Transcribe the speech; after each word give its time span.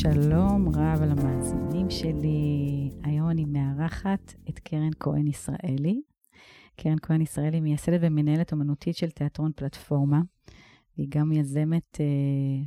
שלום 0.00 0.68
רב 0.68 1.02
למאזינים 1.02 1.90
שלי. 1.90 2.90
היום 3.02 3.30
אני 3.30 3.44
מארחת 3.44 4.34
את 4.48 4.58
קרן 4.58 4.90
כהן 5.00 5.26
ישראלי. 5.26 6.00
קרן 6.76 6.96
כהן 7.02 7.20
ישראלי 7.20 7.60
מייסדת 7.60 8.00
ומנהלת 8.02 8.52
אומנותית 8.52 8.96
של 8.96 9.10
תיאטרון 9.10 9.52
פלטפורמה. 9.56 10.20
והיא 10.96 11.08
גם 11.10 11.32
יזמת 11.32 12.00
אה, 12.00 12.06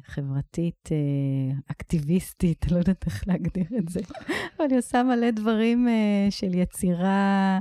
חברתית, 0.05 0.89
אה, 0.91 1.57
אקטיביסטית, 1.71 2.71
לא 2.71 2.77
יודעת 2.77 3.05
איך 3.05 3.27
להגדיר 3.27 3.65
את 3.77 3.89
זה, 3.89 3.99
אבל 4.57 4.67
היא 4.69 4.77
עושה 4.77 5.03
מלא 5.03 5.31
דברים 5.31 5.87
אה, 5.87 6.27
של 6.29 6.53
יצירה 6.53 7.59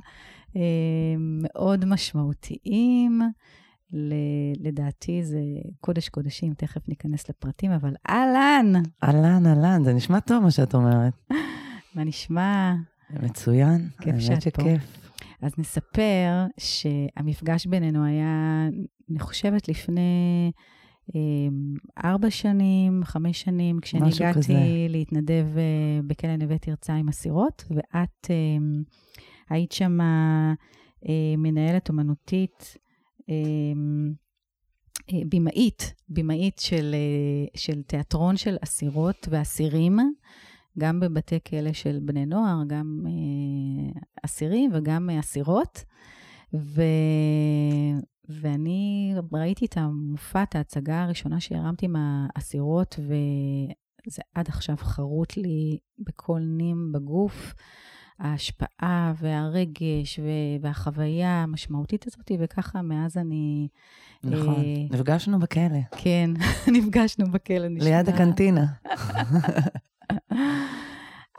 אה, 0.57 1.15
מאוד 1.19 1.85
משמעותיים. 1.85 3.21
ל- 3.93 4.69
לדעתי 4.69 5.23
זה 5.25 5.41
קודש 5.81 6.09
קודשים, 6.09 6.55
תכף 6.55 6.89
ניכנס 6.89 7.29
לפרטים, 7.29 7.71
אבל 7.71 7.95
אהלן! 8.09 8.73
אהלן, 9.05 9.47
אהלן, 9.47 9.85
זה 9.85 9.93
נשמע 9.93 10.21
טוב 10.21 10.43
מה 10.43 10.51
שאת 10.51 10.75
אומרת. 10.75 11.13
מה 11.95 12.05
נשמע? 12.05 12.75
מצוין, 13.23 13.89
כיף 14.01 14.19
שאת 14.19 14.49
פה. 14.49 14.63
שכיף. 14.63 15.01
אז 15.43 15.53
נספר 15.59 16.47
שהמפגש 16.61 17.67
בינינו 17.67 18.05
היה, 18.05 18.67
אני 19.11 19.19
חושבת, 19.19 19.69
לפני 19.69 20.53
אה, 21.15 21.21
ארבע 22.05 22.31
שנים, 22.31 23.01
חמש 23.05 23.41
שנים, 23.43 23.81
כשאני 23.81 24.11
הגעתי 24.17 24.39
כזה. 24.39 24.55
להתנדב 24.89 25.47
אה, 25.57 25.63
בכלא 26.07 26.37
נווה 26.37 26.59
תרצה 26.59 26.95
עם 26.95 27.09
אסירות, 27.09 27.65
ואת 27.71 28.31
אה, 28.31 28.37
היית 29.51 29.73
שם 29.73 30.01
אה, 30.01 30.53
מנהלת 31.39 31.89
אומנותית, 31.89 32.77
אה, 33.29 33.35
אה, 35.13 35.23
במאית, 35.29 35.95
במאית 36.09 36.59
של, 36.59 36.95
אה, 36.95 37.61
של 37.61 37.83
תיאטרון 37.83 38.37
של 38.37 38.57
אסירות 38.65 39.29
ואסירים, 39.31 39.99
גם 40.79 41.01
בבתי 41.01 41.39
כלא 41.49 41.73
של 41.73 41.99
בני 42.03 42.27
נוער, 42.27 42.63
גם 42.67 43.07
אה, 43.07 44.01
אסירים 44.25 44.71
וגם 44.75 45.11
אסירות. 45.11 45.85
ו... 46.55 46.83
ואני 48.29 49.15
ראיתי 49.33 49.67
את 49.67 49.77
המופע, 49.77 50.43
את 50.43 50.55
ההצגה 50.55 51.03
הראשונה 51.03 51.41
שהרמתי 51.41 51.87
עם 51.87 51.97
האסירות, 51.99 52.99
וזה 52.99 54.23
עד 54.35 54.49
עכשיו 54.49 54.77
חרוט 54.77 55.37
לי 55.37 55.79
בכל 55.99 56.41
נים 56.41 56.93
בגוף. 56.93 57.55
ההשפעה 58.21 59.13
והרגש 59.17 60.21
והחוויה 60.61 61.43
המשמעותית 61.43 62.07
הזאת, 62.07 62.31
וככה 62.41 62.83
מאז 62.83 63.17
אני... 63.17 63.69
נכון, 64.25 64.55
אה, 64.55 64.85
נפגשנו 64.91 65.39
בכלא, 65.39 65.79
כן, 65.97 66.31
נפגשנו 66.77 67.31
בכלא, 67.33 67.69
נשמע. 67.69 67.89
ליד 67.91 68.09
הקנטינה. 68.09 68.67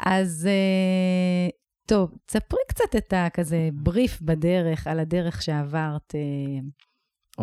אז 0.06 0.48
אה, 0.50 1.50
טוב, 1.86 2.12
תספרי 2.26 2.59
קצת 2.68 2.96
את 2.98 3.14
הכזה 3.18 3.70
בריף 3.74 4.22
בדרך, 4.22 4.88
על 4.88 5.00
הדרך 5.00 5.42
שעברת, 5.42 6.16
אה, 6.16 6.59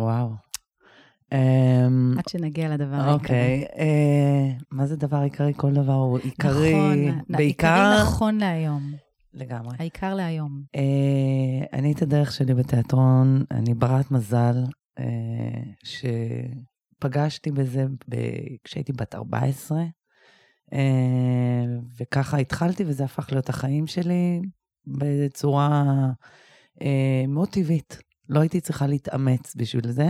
וואו. 0.03 0.29
אמ, 1.31 2.15
עד 2.17 2.27
שנגיע 2.29 2.69
לדבר 2.69 2.95
העיקרי. 2.95 3.13
אוקיי, 3.13 3.67
מה 4.71 4.85
זה 4.85 4.95
דבר 4.95 5.17
עיקרי? 5.17 5.53
כל 5.57 5.73
דבר 5.73 5.93
הוא 5.93 6.19
עיקרי, 6.19 6.73
נכון, 6.73 7.21
בעיקר... 7.29 7.67
עיקרי 7.67 8.01
נכון 8.01 8.37
להיום. 8.37 9.08
לגמרי. 9.33 9.75
העיקר 9.79 10.15
להיום. 10.15 10.63
אה, 10.75 11.65
אני 11.73 11.91
את 11.91 12.01
הדרך 12.01 12.31
שלי 12.31 12.53
בתיאטרון, 12.53 13.43
אני 13.51 13.73
ברת 13.73 14.11
מזל, 14.11 14.63
אה, 14.99 15.61
שפגשתי 15.83 17.51
בזה 17.51 17.85
ב- 18.09 18.55
כשהייתי 18.63 18.93
בת 18.93 19.15
14, 19.15 19.83
אה, 20.73 21.65
וככה 21.99 22.37
התחלתי, 22.37 22.83
וזה 22.87 23.03
הפך 23.03 23.31
להיות 23.31 23.49
החיים 23.49 23.87
שלי 23.87 24.41
בצורה 24.87 25.83
אה, 26.81 27.23
מאוד 27.27 27.49
טבעית. 27.49 27.99
לא 28.29 28.39
הייתי 28.39 28.61
צריכה 28.61 28.87
להתאמץ 28.87 29.55
בשביל 29.55 29.91
זה. 29.91 30.09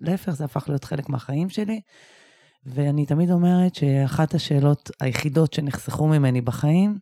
להפך, 0.00 0.32
זה 0.32 0.44
הפך 0.44 0.68
להיות 0.68 0.84
חלק 0.84 1.08
מהחיים 1.08 1.48
שלי. 1.48 1.80
ואני 2.66 3.06
תמיד 3.06 3.30
אומרת 3.30 3.74
שאחת 3.74 4.34
השאלות 4.34 4.90
היחידות 5.00 5.52
שנחסכו 5.52 6.06
ממני 6.06 6.40
בחיים, 6.40 6.98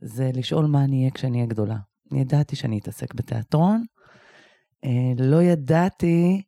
זה 0.00 0.30
לשאול 0.34 0.66
מה 0.66 0.84
אני 0.84 0.98
אהיה 0.98 1.10
כשאני 1.10 1.36
אהיה 1.36 1.46
גדולה. 1.46 1.76
אני 2.12 2.20
ידעתי 2.20 2.56
שאני 2.56 2.78
אתעסק 2.78 3.14
בתיאטרון, 3.14 3.84
אה, 4.84 5.12
לא 5.18 5.42
ידעתי 5.42 6.42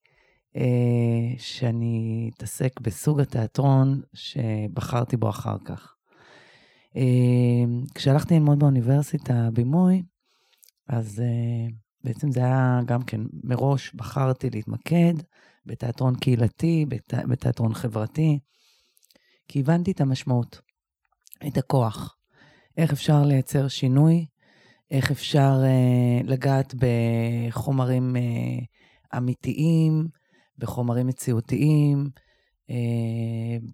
אה, 0.56 1.34
שאני 1.38 2.30
אתעסק 2.36 2.80
בסוג 2.80 3.20
התיאטרון 3.20 4.00
שבחרתי 4.14 5.16
בו 5.16 5.28
אחר 5.30 5.56
כך. 5.64 5.94
אה, 6.96 7.64
כשהלכתי 7.94 8.34
ללמוד 8.34 8.58
באוניברסיטה 8.58 9.48
בימוי, 9.52 10.02
אז 10.88 11.20
אה, 11.20 11.74
בעצם 12.04 12.30
זה 12.30 12.40
היה 12.40 12.80
גם 12.86 13.02
כן, 13.02 13.20
מראש 13.44 13.94
בחרתי 13.94 14.50
להתמקד 14.50 15.14
בתיאטרון 15.66 16.16
קהילתי, 16.16 16.86
בת, 16.88 17.14
בתיאטרון 17.28 17.74
חברתי, 17.74 18.38
כי 19.48 19.60
הבנתי 19.60 19.90
את 19.90 20.00
המשמעות, 20.00 20.60
את 21.46 21.56
הכוח. 21.56 22.16
איך 22.76 22.92
אפשר 22.92 23.24
לייצר 23.24 23.68
שינוי, 23.68 24.26
איך 24.90 25.10
אפשר 25.10 25.62
uh, 25.62 26.26
לגעת 26.26 26.74
בחומרים 26.74 28.16
uh, 28.16 29.16
אמיתיים, 29.16 30.08
בחומרים 30.58 31.06
מציאותיים, 31.06 32.10
uh, 32.70 32.74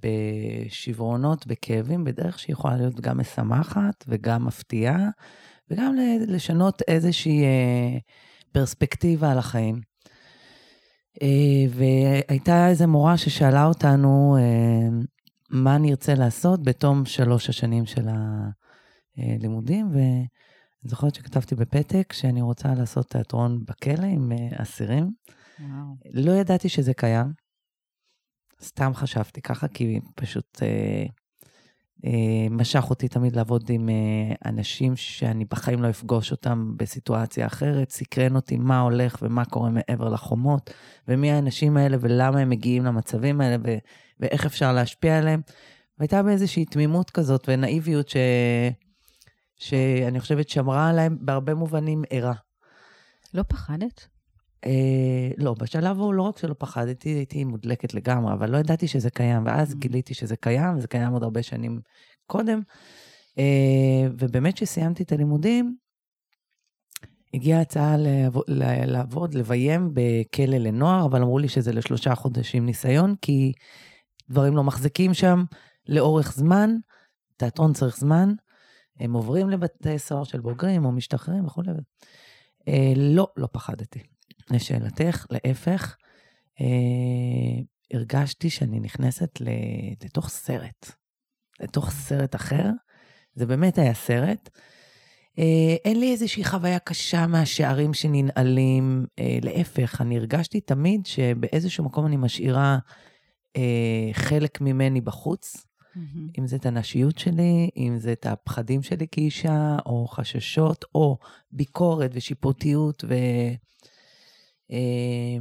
בשברונות, 0.02 1.46
בכאבים, 1.46 2.04
בדרך 2.04 2.38
שיכולה 2.38 2.76
להיות 2.76 3.00
גם 3.00 3.18
משמחת 3.18 4.04
וגם 4.08 4.44
מפתיעה, 4.44 5.08
וגם 5.70 5.94
לשנות 6.26 6.82
איזושהי 6.88 7.42
uh, 7.42 8.00
פרספקטיבה 8.52 9.32
על 9.32 9.38
החיים. 9.38 9.80
Uh, 11.16 11.22
והייתה 11.70 12.68
איזו 12.68 12.86
מורה 12.86 13.16
ששאלה 13.16 13.64
אותנו 13.64 14.36
uh, 14.38 15.06
מה 15.50 15.78
נרצה 15.78 16.14
לעשות 16.14 16.62
בתום 16.62 17.04
שלוש 17.04 17.48
השנים 17.48 17.86
של 17.86 18.08
ה... 18.08 18.48
לימודים, 19.40 19.88
ואני 19.92 20.26
זוכרת 20.84 21.14
שכתבתי 21.14 21.54
בפתק 21.54 22.12
שאני 22.12 22.42
רוצה 22.42 22.74
לעשות 22.74 23.10
תיאטרון 23.10 23.64
בכלא 23.64 24.06
עם 24.06 24.32
אה, 24.32 24.62
אסירים. 24.62 25.10
וואו. 25.60 25.96
לא 26.12 26.32
ידעתי 26.32 26.68
שזה 26.68 26.94
קיים, 26.94 27.32
סתם 28.62 28.90
חשבתי 28.94 29.42
ככה, 29.42 29.68
כי 29.68 30.00
פשוט 30.14 30.62
אה, 30.62 31.06
אה, 32.04 32.48
משך 32.50 32.90
אותי 32.90 33.08
תמיד 33.08 33.36
לעבוד 33.36 33.70
עם 33.70 33.88
אה, 33.88 34.34
אנשים 34.50 34.96
שאני 34.96 35.44
בחיים 35.44 35.82
לא 35.82 35.90
אפגוש 35.90 36.30
אותם 36.30 36.74
בסיטואציה 36.76 37.46
אחרת, 37.46 37.90
סקרן 37.90 38.36
אותי 38.36 38.56
מה 38.56 38.80
הולך 38.80 39.18
ומה 39.22 39.44
קורה 39.44 39.70
מעבר 39.70 40.08
לחומות, 40.08 40.70
ומי 41.08 41.30
האנשים 41.30 41.76
האלה 41.76 41.96
ולמה 42.00 42.38
הם 42.38 42.50
מגיעים 42.50 42.84
למצבים 42.84 43.40
האלה 43.40 43.56
ו- 43.64 43.78
ואיך 44.20 44.46
אפשר 44.46 44.72
להשפיע 44.72 45.18
עליהם. 45.18 45.40
והייתה 45.98 46.22
באיזושהי 46.22 46.64
תמימות 46.64 47.10
כזאת 47.10 47.44
ונאיביות 47.48 48.08
ש... 48.08 48.16
שאני 49.58 50.20
חושבת 50.20 50.48
שמרה 50.48 50.88
עליהם 50.88 51.18
בהרבה 51.20 51.54
מובנים 51.54 52.02
ערה. 52.10 52.34
לא 53.34 53.42
פחדת? 53.42 54.08
אה, 54.66 55.30
לא, 55.38 55.54
בשלב 55.54 55.98
ההוא 55.98 56.14
לא 56.14 56.22
רק 56.22 56.38
שלא 56.38 56.54
פחדתי, 56.58 57.08
הייתי 57.08 57.44
מודלקת 57.44 57.94
לגמרי, 57.94 58.32
אבל 58.32 58.50
לא 58.50 58.58
ידעתי 58.58 58.88
שזה 58.88 59.10
קיים, 59.10 59.46
ואז 59.46 59.72
Mm. 59.72 59.76
גיליתי 59.78 60.14
שזה 60.14 60.36
קיים, 60.36 60.76
וזה 60.76 60.88
קיים 60.88 61.12
עוד 61.12 61.22
הרבה 61.22 61.42
שנים 61.42 61.80
קודם. 62.26 62.60
אה, 63.38 64.08
ובאמת 64.18 64.54
כשסיימתי 64.54 65.02
את 65.02 65.12
הלימודים, 65.12 65.76
הגיעה 67.34 67.60
הצעה 67.60 67.96
לעבוד, 67.96 68.44
לעבוד, 68.86 69.34
לביים 69.34 69.90
בכלא 69.94 70.56
לנוער, 70.56 71.06
אבל 71.06 71.22
אמרו 71.22 71.38
לי 71.38 71.48
שזה 71.48 71.72
לשלושה 71.72 72.14
חודשים 72.14 72.66
ניסיון, 72.66 73.14
כי 73.22 73.52
דברים 74.30 74.56
לא 74.56 74.64
מחזיקים 74.64 75.14
שם 75.14 75.44
לאורך 75.88 76.32
זמן, 76.32 76.70
תיאטרון 77.36 77.72
צריך 77.72 77.96
זמן, 77.96 78.32
הם 79.00 79.12
עוברים 79.12 79.50
לבתי 79.50 79.98
סוהר 79.98 80.24
של 80.24 80.40
בוגרים 80.40 80.84
או 80.84 80.92
משתחררים 80.92 81.44
וכולי. 81.44 81.70
אה, 82.68 82.92
לא, 82.96 83.28
לא 83.36 83.48
פחדתי. 83.52 84.00
לשאלתך, 84.50 85.26
להפך, 85.30 85.96
אה, 86.60 86.66
הרגשתי 87.92 88.50
שאני 88.50 88.80
נכנסת 88.80 89.40
לתוך 90.04 90.28
סרט, 90.28 90.92
לתוך 91.60 91.90
סרט 91.90 92.34
אחר. 92.34 92.70
זה 93.34 93.46
באמת 93.46 93.78
היה 93.78 93.94
סרט. 93.94 94.50
אה, 95.38 95.76
אין 95.84 96.00
לי 96.00 96.12
איזושהי 96.12 96.44
חוויה 96.44 96.78
קשה 96.78 97.26
מהשערים 97.26 97.94
שננעלים, 97.94 99.06
אה, 99.18 99.38
להפך, 99.42 100.00
אני 100.00 100.16
הרגשתי 100.16 100.60
תמיד 100.60 101.06
שבאיזשהו 101.06 101.84
מקום 101.84 102.06
אני 102.06 102.16
משאירה 102.16 102.78
אה, 103.56 104.10
חלק 104.12 104.60
ממני 104.60 105.00
בחוץ. 105.00 105.67
אם 106.38 106.46
זה 106.46 106.56
את 106.56 106.66
הנשיות 106.66 107.18
שלי, 107.18 107.70
אם 107.76 107.98
זה 107.98 108.12
את 108.12 108.26
הפחדים 108.26 108.82
שלי 108.82 109.06
כאישה, 109.10 109.76
או 109.86 110.06
חששות, 110.08 110.84
או 110.94 111.18
ביקורת 111.52 112.10
ושיפוטיות 112.14 113.04
ו... 113.08 113.14
אה, 114.70 115.38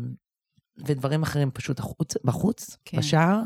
ודברים 0.85 1.23
אחרים 1.23 1.51
פשוט 1.51 1.79
החוץ, 1.79 2.13
בחוץ, 2.23 2.77
כן. 2.85 2.97
בשער. 2.97 3.41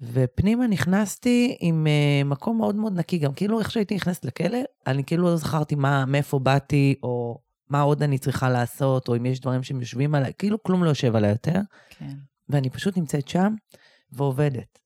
ופנימה 0.00 0.66
נכנסתי 0.66 1.56
עם 1.60 1.86
uh, 1.86 2.28
מקום 2.28 2.58
מאוד 2.58 2.76
מאוד 2.76 2.98
נקי, 2.98 3.18
גם 3.18 3.32
כאילו 3.32 3.58
איך 3.58 3.70
שהייתי 3.70 3.94
נכנסת 3.94 4.24
לכלא, 4.24 4.58
אני 4.86 5.04
כאילו 5.04 5.24
לא 5.24 5.36
זכרתי 5.36 5.74
מה, 5.74 6.04
מאיפה 6.04 6.38
באתי, 6.38 6.94
או 7.02 7.38
מה 7.68 7.80
עוד 7.80 8.02
אני 8.02 8.18
צריכה 8.18 8.50
לעשות, 8.50 9.08
או 9.08 9.16
אם 9.16 9.26
יש 9.26 9.40
דברים 9.40 9.62
שהם 9.62 9.80
יושבים 9.80 10.14
עליי, 10.14 10.32
כאילו 10.38 10.62
כלום 10.62 10.84
לא 10.84 10.88
יושב 10.88 11.16
עליי 11.16 11.30
יותר. 11.30 11.60
כן. 11.90 12.14
ואני 12.48 12.70
פשוט 12.70 12.96
נמצאת 12.96 13.28
שם 13.28 13.54
ועובדת. 14.12 14.78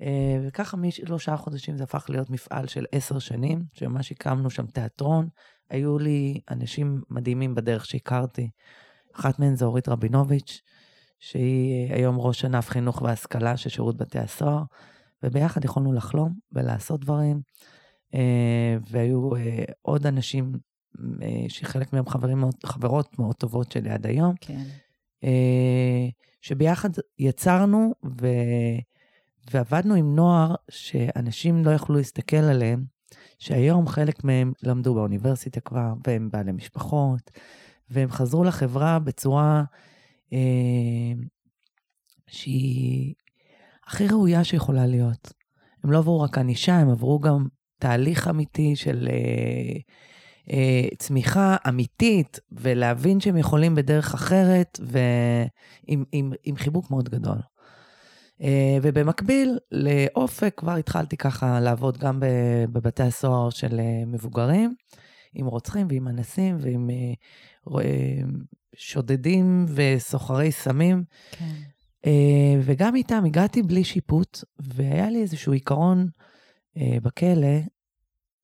Uh, 0.00 0.02
וככה 0.42 0.76
משלושה 0.76 1.36
חודשים 1.36 1.76
זה 1.76 1.84
הפך 1.84 2.06
להיות 2.08 2.30
מפעל 2.30 2.66
של 2.66 2.86
עשר 2.92 3.18
שנים, 3.18 3.64
שממש 3.72 4.12
הקמנו 4.12 4.50
שם 4.50 4.66
תיאטרון. 4.66 5.28
היו 5.70 5.98
לי 5.98 6.40
אנשים 6.50 7.02
מדהימים 7.10 7.54
בדרך 7.54 7.86
שהכרתי. 7.86 8.50
אחת 9.14 9.38
מהן 9.38 9.56
זה 9.56 9.64
אורית 9.64 9.88
רבינוביץ', 9.88 10.60
שהיא 11.18 11.92
היום 11.94 12.18
ראש 12.18 12.44
ענף 12.44 12.68
חינוך 12.68 13.02
והשכלה 13.02 13.56
של 13.56 13.70
שירות 13.70 13.96
בתי 13.96 14.18
הסוהר, 14.18 14.62
וביחד 15.22 15.64
יכולנו 15.64 15.92
לחלום 15.92 16.34
ולעשות 16.52 17.00
דברים. 17.00 17.40
אה, 18.14 18.76
והיו 18.90 19.36
אה, 19.36 19.64
עוד 19.82 20.06
אנשים 20.06 20.52
אה, 21.22 21.44
שחלק 21.48 21.92
מהם 21.92 22.08
חברים 22.08 22.44
חברות 22.64 23.18
מאוד 23.18 23.34
טובות 23.34 23.72
שלי 23.72 23.90
עד 23.90 24.06
היום. 24.06 24.34
כן. 24.40 24.64
שביחד 26.40 26.90
יצרנו 27.18 27.92
ו... 28.20 28.26
ועבדנו 29.50 29.94
עם 29.94 30.14
נוער 30.14 30.54
שאנשים 30.70 31.64
לא 31.64 31.70
יכלו 31.70 31.96
להסתכל 31.96 32.36
עליהם, 32.36 32.84
שהיום 33.38 33.86
חלק 33.86 34.24
מהם 34.24 34.52
למדו 34.62 34.94
באוניברסיטה 34.94 35.60
כבר, 35.60 35.92
והם 36.06 36.30
בעלי 36.32 36.52
משפחות, 36.52 37.30
והם 37.90 38.10
חזרו 38.10 38.44
לחברה 38.44 38.98
בצורה 38.98 39.64
אה, 40.32 40.38
שהיא 42.26 43.14
הכי 43.86 44.08
ראויה 44.08 44.44
שיכולה 44.44 44.86
להיות. 44.86 45.32
הם 45.84 45.90
לא 45.90 45.98
עברו 45.98 46.20
רק 46.20 46.38
ענישה, 46.38 46.76
הם 46.76 46.90
עברו 46.90 47.18
גם 47.18 47.46
תהליך 47.78 48.28
אמיתי 48.28 48.76
של 48.76 49.08
אה, 49.10 49.76
אה, 50.52 50.88
צמיחה 50.98 51.56
אמיתית, 51.68 52.40
ולהבין 52.52 53.20
שהם 53.20 53.36
יכולים 53.36 53.74
בדרך 53.74 54.14
אחרת, 54.14 54.80
ועם 54.82 56.04
עם, 56.12 56.32
עם 56.42 56.56
חיבוק 56.56 56.90
מאוד 56.90 57.08
גדול. 57.08 57.38
אה, 58.42 58.78
ובמקביל 58.82 59.58
לאופק 59.72 60.54
כבר 60.56 60.72
התחלתי 60.74 61.16
ככה 61.16 61.60
לעבוד 61.60 61.98
גם 61.98 62.22
בבתי 62.72 63.02
הסוהר 63.02 63.50
של 63.50 63.80
אה, 63.80 64.04
מבוגרים, 64.06 64.74
עם 65.34 65.46
רוצחים 65.46 65.86
ועם 65.90 66.08
אנסים 66.08 66.56
ועם 66.60 66.90
אה, 66.90 67.82
שודדים 68.76 69.66
וסוחרי 69.74 70.52
סמים. 70.52 71.04
כן. 71.30 71.54
וגם 72.62 72.96
איתם 72.96 73.24
הגעתי 73.26 73.62
בלי 73.62 73.84
שיפוט, 73.84 74.44
והיה 74.58 75.10
לי 75.10 75.22
איזשהו 75.22 75.52
עיקרון 75.52 76.08
בכלא, 76.76 77.58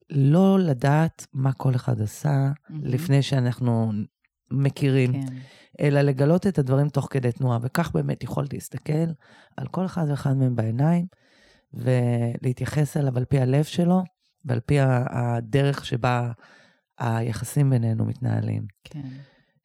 לא 0.09 0.59
לדעת 0.59 1.27
מה 1.33 1.53
כל 1.53 1.75
אחד 1.75 2.01
עשה 2.01 2.51
mm-hmm. 2.51 2.73
לפני 2.83 3.21
שאנחנו 3.21 3.91
מכירים. 4.51 5.13
כן. 5.13 5.35
אלא 5.79 6.01
לגלות 6.01 6.47
את 6.47 6.59
הדברים 6.59 6.89
תוך 6.89 7.07
כדי 7.11 7.31
תנועה. 7.31 7.59
וכך 7.61 7.91
באמת 7.93 8.23
יכולתי 8.23 8.55
להסתכל 8.55 9.07
על 9.57 9.67
כל 9.67 9.85
אחד 9.85 10.05
ואחד 10.09 10.33
מהם 10.33 10.55
בעיניים, 10.55 11.05
ולהתייחס 11.73 12.97
אליו 12.97 13.17
על 13.17 13.25
פי 13.25 13.39
הלב 13.39 13.63
שלו, 13.63 14.03
ועל 14.45 14.59
פי 14.59 14.77
הדרך 15.09 15.85
שבה 15.85 16.31
היחסים 16.97 17.69
בינינו 17.69 18.05
מתנהלים. 18.05 18.65
כן. 18.83 19.01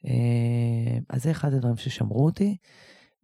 אה, 0.07 0.99
אז 1.09 1.23
זה 1.23 1.31
אחד 1.31 1.55
הדברים 1.55 1.77
ששמרו 1.77 2.25
אותי, 2.25 2.57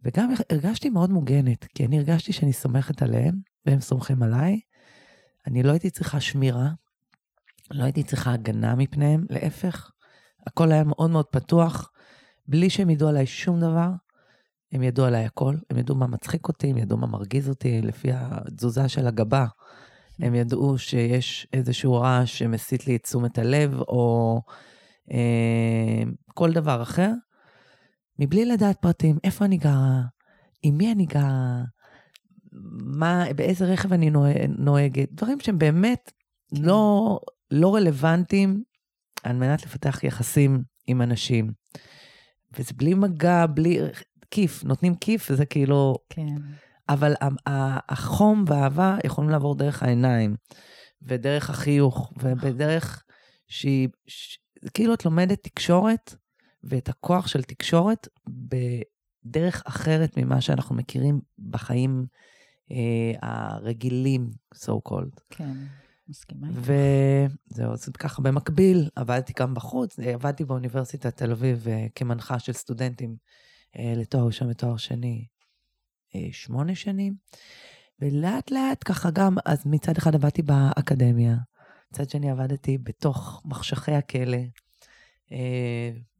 וגם 0.03 0.33
הרגשתי 0.51 0.91
מאוד 0.91 1.11
מוגנת, 1.11 1.65
כי 1.65 1.87
אני 1.87 1.99
הרגשתי 1.99 2.33
שאני 2.33 2.53
סומכת 2.53 3.03
עליהם, 3.03 3.35
והם 3.67 3.81
סומכים 3.81 4.23
עליי. 4.23 4.61
אני 5.47 5.63
לא 5.63 5.71
הייתי 5.71 5.91
צריכה 5.91 6.21
שמירה, 6.21 6.71
לא 7.71 7.85
הייתי 7.85 8.03
צריכה 8.03 8.33
הגנה 8.33 8.75
מפניהם, 8.75 9.25
להפך, 9.31 9.91
הכל 10.47 10.73
היה 10.73 10.85
מאוד 10.85 11.11
מאוד 11.11 11.27
פתוח. 11.27 11.91
בלי 12.49 12.71
שהם 12.71 12.91
ידעו 12.91 13.09
עליי 13.09 13.27
שום 13.27 13.61
דבר, 13.61 13.91
הם 14.73 14.83
ידעו 14.83 15.07
עליי 15.07 15.25
הכל, 15.25 15.55
הם 15.71 15.79
ידעו 15.79 15.97
מה 15.97 16.07
מצחיק 16.07 16.49
אותי, 16.49 16.71
הם 16.71 16.79
ידעו 16.79 16.99
מה 16.99 17.07
מרגיז 17.07 17.49
אותי, 17.49 17.83
לפי 17.83 18.09
התזוזה 18.13 18.89
של 18.89 19.07
הגבה. 19.07 19.47
הם 20.21 20.35
ידעו 20.35 20.79
שיש 20.79 21.47
איזשהו 21.53 21.95
רעש 21.95 22.39
שמסיט 22.39 22.87
לי 22.87 22.97
את 22.97 23.03
תשומת 23.03 23.39
הלב, 23.39 23.81
או 23.81 24.41
אה, 25.13 26.03
כל 26.35 26.53
דבר 26.53 26.83
אחר, 26.83 27.13
מבלי 28.19 28.45
לדעת 28.45 28.77
פרטים, 28.81 29.19
איפה 29.25 29.45
אני 29.45 29.57
גרה, 29.57 30.03
עם 30.63 30.79
מי 30.79 30.93
אני 30.93 31.07
גרה, 31.07 31.63
מה, 32.83 33.25
באיזה 33.37 33.65
רכב 33.65 33.93
אני 33.93 34.11
נוהגת, 34.59 35.13
דברים 35.13 35.41
שהם 35.41 35.59
באמת 35.59 36.13
לא, 36.53 37.21
לא 37.51 37.75
רלוונטיים 37.75 38.63
על 39.23 39.37
מנת 39.37 39.63
לפתח 39.63 40.05
יחסים 40.05 40.63
עם 40.87 41.03
אנשים. 41.03 41.53
וזה 42.59 42.73
בלי 42.77 42.95
מגע, 42.95 43.47
בלי... 43.47 43.79
כיף, 44.31 44.65
נותנים 44.65 44.95
כיף, 44.95 45.29
וזה 45.31 45.47
כאילו... 45.47 45.95
כן. 46.09 46.37
אבל 46.89 47.15
החום 47.89 48.45
והאהבה 48.47 48.97
יכולים 49.05 49.31
לעבור 49.31 49.55
דרך 49.55 49.83
העיניים, 49.83 50.37
ודרך 51.03 51.51
החיוך, 51.51 52.13
ובדרך 52.23 53.05
שהיא... 53.49 53.89
ש... 54.07 54.39
כאילו 54.75 54.95
את 54.95 55.05
לומדת 55.05 55.43
תקשורת, 55.43 56.15
ואת 56.65 56.89
הכוח 56.89 57.27
של 57.27 57.43
תקשורת 57.43 58.09
בדרך 58.29 59.63
אחרת 59.67 60.17
ממה 60.17 60.41
שאנחנו 60.41 60.75
מכירים 60.75 61.21
בחיים 61.39 62.07
אה, 62.71 63.13
הרגילים, 63.23 64.31
so 64.55 64.73
called. 64.89 65.21
כן. 65.31 65.55
מסכימה. 66.09 66.47
וזהו, 66.53 67.73
אז 67.73 67.89
ככה 67.89 68.23
במקביל, 68.23 68.89
עבדתי 68.97 69.33
גם 69.39 69.55
בחוץ, 69.55 69.99
עבדתי 69.99 70.45
באוניברסיטת 70.45 71.17
תל 71.17 71.31
אביב 71.31 71.69
אה, 71.69 71.87
כמנחה 71.95 72.39
של 72.39 72.53
סטודנטים 72.53 73.17
אה, 73.79 73.93
לתואר 73.97 74.27
ראשון 74.27 74.51
ותואר 74.51 74.77
שני 74.77 75.27
אה, 76.15 76.29
שמונה 76.33 76.75
שנים, 76.75 77.15
ולאט 78.01 78.51
לאט 78.51 78.83
ככה 78.85 79.11
גם, 79.11 79.37
אז 79.45 79.67
מצד 79.67 79.97
אחד 79.97 80.15
עבדתי 80.15 80.43
באקדמיה, 80.43 81.37
מצד 81.93 82.11
שני 82.11 82.31
עבדתי 82.31 82.79
בתוך 82.79 83.43
מחשכי 83.45 83.93
הכלא, 83.93 84.39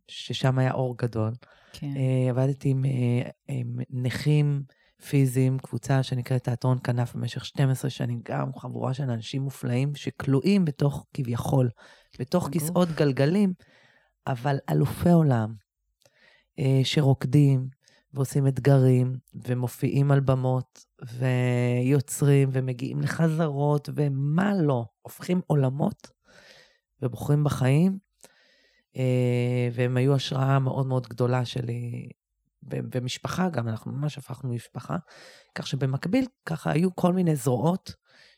ששם 0.09 0.59
היה 0.59 0.73
אור 0.73 0.97
גדול. 0.99 1.33
כן. 1.73 1.95
עבדתי 2.31 2.69
עם, 2.69 2.85
עם 3.49 3.79
נכים, 3.91 4.63
פיזיים, 5.07 5.59
קבוצה 5.59 6.03
שנקראת 6.03 6.45
תיאטרון 6.45 6.79
כנף 6.85 7.15
במשך 7.15 7.45
12 7.45 7.91
שנים, 7.91 8.21
גם 8.25 8.55
חבורה 8.55 8.95
של 8.95 9.03
אנשים 9.03 9.43
מופלאים 9.43 9.95
שכלואים 9.95 10.65
בתוך, 10.65 11.07
כביכול, 11.15 11.71
בתוך 12.19 12.49
כיסאות 12.53 12.89
גלגלים, 12.89 13.53
אבל 14.27 14.59
אלופי 14.71 15.11
עולם, 15.11 15.55
אה, 16.59 16.81
שרוקדים 16.85 17.69
ועושים 18.13 18.47
אתגרים, 18.47 19.13
ומופיעים 19.35 20.11
על 20.11 20.21
במות, 20.21 20.85
ויוצרים, 21.19 22.49
ומגיעים 22.53 23.01
לחזרות, 23.01 23.89
ומה 23.95 24.53
לא, 24.55 24.85
הופכים 25.03 25.41
עולמות, 25.47 26.11
ובוחרים 27.03 27.45
בחיים. 27.45 27.99
אה, 28.97 29.69
והם 29.73 29.97
היו 29.97 30.15
השראה 30.15 30.59
מאוד 30.59 30.87
מאוד 30.87 31.07
גדולה 31.07 31.45
שלי 31.45 32.11
ומשפחה 32.63 33.49
גם, 33.49 33.69
אנחנו 33.69 33.93
ממש 33.93 34.19
הפכנו 34.19 34.55
משפחה. 34.55 34.97
כך 35.55 35.67
שבמקביל, 35.67 36.27
ככה 36.47 36.71
היו 36.71 36.97
כל 36.97 37.13
מיני 37.13 37.37
זרועות 37.37 37.95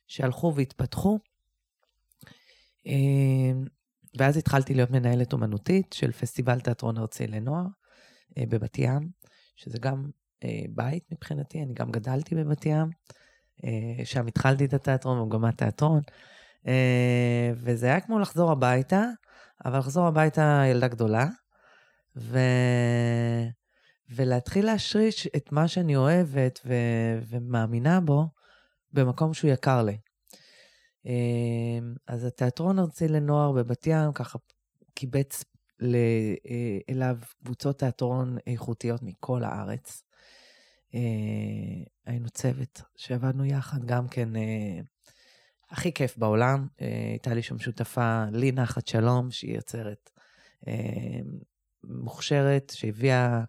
שהלכו 0.07 0.53
והתפתחו. 0.57 1.19
אמ, 2.87 3.65
ואז 4.19 4.37
התחלתי 4.37 4.75
להיות 4.75 4.91
מנהלת 4.91 5.33
אומנותית 5.33 5.93
של 5.93 6.13
פסטיבל 6.13 6.61
תיאטרון 6.61 6.99
ארצי 6.99 7.27
לנוער 7.27 7.67
אה, 8.39 8.45
בבת 8.49 8.79
ים, 8.79 9.11
שזה 9.57 9.79
גם 9.79 10.11
אה, 10.45 10.63
בית 10.69 11.05
מבחינתי, 11.13 11.63
אני 11.63 11.75
גם 11.75 11.91
גדלתי 11.91 12.35
בבת 12.35 12.67
ים, 12.67 12.91
אה, 13.65 14.05
שם 14.05 14.27
התחלתי 14.27 14.65
את 14.65 14.75
התיאטרון 14.75 15.21
במגמת 15.21 15.59
תיאטרון, 15.59 16.01
וזה 17.55 17.87
היה 17.87 18.01
כמו 18.01 18.19
לחזור 18.19 18.51
הביתה, 18.51 19.05
אבל 19.65 19.79
לחזור 19.79 20.07
הביתה 20.07 20.63
ילדה 20.71 20.89
גדולה, 20.89 21.27
ו... 22.17 22.39
ולהתחיל 24.11 24.67
להשריש 24.67 25.29
את 25.37 25.53
מה 25.53 25.69
שאני 25.69 25.97
אוהבת 25.97 26.61
ו- 26.67 27.19
ומאמינה 27.29 28.01
בו 28.01 28.29
במקום 28.93 29.35
שהוא 29.35 29.51
יקר 29.51 29.83
לי. 29.83 29.99
אמ, 31.07 31.95
אז 32.07 32.25
התיאטרון 32.25 32.79
ארצי 32.79 33.09
לנוער 33.09 33.53
בבת 33.53 33.87
ים 33.87 34.13
ככה 34.15 34.39
קיבץ 34.95 35.45
אה, 35.83 36.79
אליו 36.91 37.19
קבוצות 37.45 37.79
תיאטרון 37.79 38.37
איכותיות 38.47 39.03
מכל 39.03 39.45
הארץ. 39.45 40.03
אה, 40.95 41.01
היינו 42.07 42.31
צוות 42.31 42.83
שעבדנו 42.97 43.45
יחד, 43.45 43.85
גם 43.85 44.09
כן 44.09 44.37
אה, 44.37 44.81
הכי 45.71 45.93
כיף 45.93 46.17
בעולם. 46.17 46.67
הייתה 47.11 47.35
לי 47.35 47.43
שם 47.43 47.59
שותפה 47.59 48.25
לי 48.33 48.53
נחת 48.53 48.87
שלום, 48.87 49.31
שהיא 49.31 49.55
יוצרת 49.55 50.11
מוכשרת, 51.85 52.73
שהביאה 52.75 53.39
אה, 53.39 53.45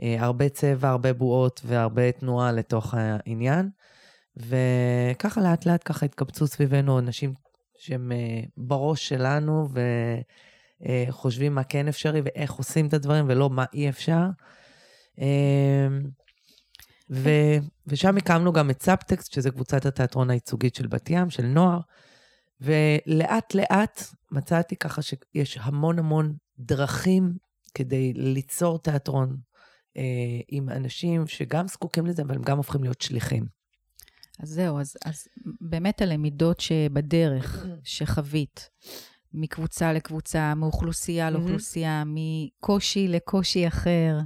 הרבה 0.00 0.48
צבע, 0.48 0.88
הרבה 0.88 1.12
בועות 1.12 1.60
והרבה 1.64 2.12
תנועה 2.12 2.52
לתוך 2.52 2.94
העניין. 2.94 3.70
וככה 4.36 5.40
לאט 5.40 5.66
לאט 5.66 5.82
ככה 5.84 6.06
התקבצו 6.06 6.46
סביבנו 6.46 6.98
אנשים 6.98 7.34
שהם 7.78 8.12
אה, 8.12 8.40
בראש 8.56 9.08
שלנו 9.08 9.68
וחושבים 10.80 11.54
מה 11.54 11.64
כן 11.64 11.88
אפשרי 11.88 12.20
ואיך 12.24 12.52
עושים 12.52 12.86
את 12.86 12.94
הדברים 12.94 13.24
ולא 13.28 13.50
מה 13.50 13.64
אי 13.74 13.88
אפשר. 13.88 14.24
אמ, 15.18 16.10
ו, 17.10 17.30
ושם 17.86 18.16
הקמנו 18.16 18.52
גם 18.52 18.70
את 18.70 18.82
סאבטקסט, 18.82 19.32
שזה 19.32 19.50
קבוצת 19.50 19.86
התיאטרון 19.86 20.30
הייצוגית 20.30 20.74
של 20.74 20.86
בת 20.86 21.10
ים, 21.10 21.30
של 21.30 21.46
נוער, 21.46 21.80
ולאט 22.60 23.54
לאט 23.54 24.02
מצאתי 24.32 24.76
ככה 24.76 25.02
שיש 25.02 25.58
המון 25.60 25.98
המון 25.98 26.34
דרכים 26.58 27.32
כדי 27.74 28.12
ליצור 28.12 28.78
תיאטרון 28.78 29.28
אה, 29.30 29.36
עם 30.48 30.68
אנשים 30.68 31.26
שגם 31.26 31.68
זקוקים 31.68 32.06
לזה, 32.06 32.22
אבל 32.22 32.34
הם 32.34 32.42
גם 32.42 32.56
הופכים 32.56 32.82
להיות 32.82 33.00
שליחים. 33.00 33.46
אז 34.38 34.48
זהו, 34.48 34.80
אז, 34.80 34.96
אז 35.04 35.28
באמת 35.60 36.02
הלמידות 36.02 36.60
שבדרך, 36.60 37.66
שחווית, 37.84 38.70
מקבוצה 39.32 39.92
לקבוצה, 39.92 40.54
מאוכלוסייה 40.54 41.30
לאוכלוסייה, 41.30 42.02
מקושי 42.06 43.08
לקושי 43.08 43.68
אחר, 43.68 44.18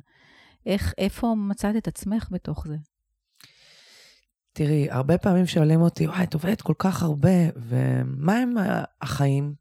איך, 0.66 0.94
איפה 0.98 1.34
מצאת 1.37 1.76
את 1.76 1.88
עצמך 1.88 2.28
בתוך 2.30 2.66
זה? 2.68 2.76
תראי, 4.52 4.90
הרבה 4.90 5.18
פעמים 5.18 5.46
שואלים 5.46 5.80
אותי, 5.80 6.06
וואי, 6.06 6.25
את 6.25 6.34
עובדת 6.34 6.62
כל 6.62 6.75
כך 6.78 7.02
הרבה, 7.02 7.38
ומה 7.56 8.37
הם 8.37 8.54
החיים? 9.00 9.54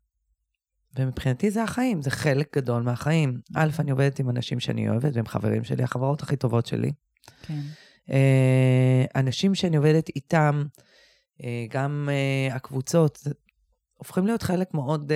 ומבחינתי 1.00 1.51
זה 1.51 1.63
החיים, 1.63 2.01
זה 2.01 2.12
חלק 2.12 2.58
גדול 2.58 2.84
מהחיים. 2.84 3.42
א', 3.56 3.70
אני 3.80 3.92
עובדת 3.92 4.20
עם 4.20 4.30
אנשים 4.30 4.60
שאני 4.60 4.89
אוהבת, 4.89 5.16
והם 5.16 5.27
חברים 5.27 5.63
שלי, 5.63 5.84
החברות 5.84 6.22
הכי 6.22 6.36
טובות 6.36 6.66
שלי. 6.66 6.92
כן. 7.42 7.60
אה, 8.12 9.06
אנשים 9.16 9.56
שאני 9.56 9.77
עובדת 9.77 10.10
איתם, 10.10 10.63
אה, 11.44 11.66
גם 11.70 12.10
אה, 12.12 12.56
הקבוצות, 12.56 13.27
הופכים 13.94 14.25
להיות 14.25 14.42
חלק 14.44 14.74
מאוד 14.74 15.12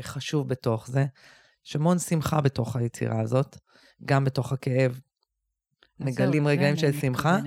חשוב 0.00 0.48
בתוך 0.48 0.88
זה. 0.88 1.06
יש 1.66 1.76
המון 1.76 1.98
שמחה 1.98 2.40
בתוך 2.40 2.76
היצירה 2.76 3.20
הזאת, 3.20 3.56
גם 4.04 4.24
בתוך 4.24 4.52
הכאב. 4.52 5.00
מגלים 6.00 6.46
רגעים 6.46 6.76
של 6.76 6.92
שמחה. 6.92 7.38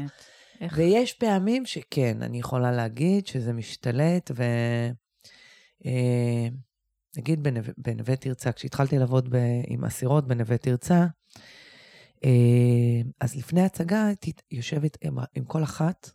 איך? 0.62 0.74
ויש 0.78 1.14
פעמים 1.14 1.66
שכן, 1.66 2.22
אני 2.22 2.40
יכולה 2.40 2.72
להגיד 2.72 3.28
שזה 3.28 3.54
משתלט, 3.54 4.32
ו... 4.36 4.44
נגיד 7.18 7.44
בנווה, 7.44 7.74
בנווה 7.78 8.16
תרצה, 8.16 8.52
כשהתחלתי 8.52 8.98
לעבוד 8.98 9.30
ב, 9.30 9.38
עם 9.68 9.86
אסירות 9.86 10.28
בנווה 10.28 10.58
תרצה, 10.58 11.06
אה, 12.24 13.02
אז 13.22 13.36
לפני 13.36 13.62
הצגה 13.62 14.06
הייתי 14.06 14.32
יושבת 14.52 14.98
עם, 15.02 15.18
עם 15.36 15.46
כל 15.46 15.64
אחת 15.64 16.12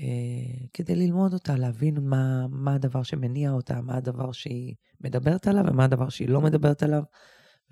אה, 0.00 0.66
כדי 0.72 0.96
ללמוד 0.96 1.32
אותה, 1.32 1.56
להבין 1.56 1.98
מה, 2.00 2.46
מה 2.50 2.74
הדבר 2.74 3.02
שמניע 3.02 3.50
אותה, 3.50 3.80
מה 3.80 3.96
הדבר 3.96 4.32
שהיא 4.32 4.74
מדברת 5.00 5.46
עליו 5.46 5.64
ומה 5.68 5.84
הדבר 5.84 6.08
שהיא 6.08 6.28
לא 6.28 6.40
מדברת 6.40 6.82
עליו, 6.82 7.02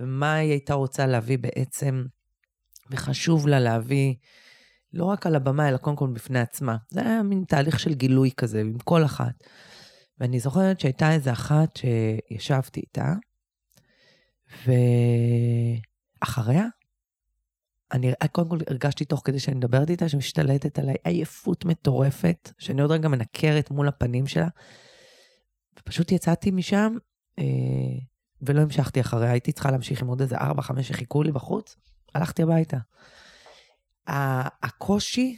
ומה 0.01 0.35
היא 0.35 0.51
הייתה 0.51 0.75
רוצה 0.75 1.07
להביא 1.07 1.39
בעצם, 1.39 2.05
וחשוב 2.91 3.49
לה 3.49 3.61
להביא 3.61 4.15
לא 4.93 5.05
רק 5.05 5.27
על 5.27 5.37
הבמה, 5.37 5.69
אלא 5.69 5.77
קודם 5.77 5.97
כל 5.97 6.09
בפני 6.13 6.41
עצמה. 6.41 6.77
זה 6.91 7.01
היה 7.01 7.23
מין 7.23 7.45
תהליך 7.49 7.81
של 7.81 7.95
גילוי 7.95 8.31
כזה 8.37 8.61
עם 8.61 8.79
כל 8.79 9.05
אחת. 9.05 9.35
ואני 10.21 10.41
זוכרת 10.41 10.81
שהייתה 10.81 11.13
איזה 11.13 11.33
אחת 11.33 11.77
שישבתי 11.77 12.81
איתה, 12.81 13.15
ואחריה, 16.23 16.65
אני 17.93 18.13
קודם 18.33 18.49
כל 18.49 18.59
הרגשתי 18.67 19.05
תוך 19.05 19.23
כדי 19.25 19.39
שאני 19.39 19.57
מדברת 19.57 19.91
איתה, 19.91 20.09
שמשתלטת 20.09 20.79
עליי 20.79 20.95
עייפות 21.05 21.65
מטורפת, 21.65 22.53
שאני 22.59 22.83
עוד 22.83 22.91
רגע 22.91 23.09
מנקרת 23.09 23.71
מול 23.71 23.89
הפנים 23.89 24.27
שלה. 24.27 24.49
ופשוט 25.79 26.13
יצאתי 26.13 26.51
משם, 26.51 26.97
אה, 27.39 27.45
ולא 28.43 28.61
המשכתי 28.61 29.01
אחריה, 29.01 29.31
הייתי 29.31 29.53
צריכה 29.53 29.71
להמשיך 29.71 30.03
עם 30.03 30.09
עוד 30.09 30.21
איזה 30.21 30.37
ארבע, 30.37 30.63
חמש 30.63 30.89
שחיכו 30.89 31.23
לי 31.23 31.33
בחוץ, 31.33 31.77
הלכתי 32.15 32.43
הביתה. 32.43 32.77
הקושי 34.63 35.37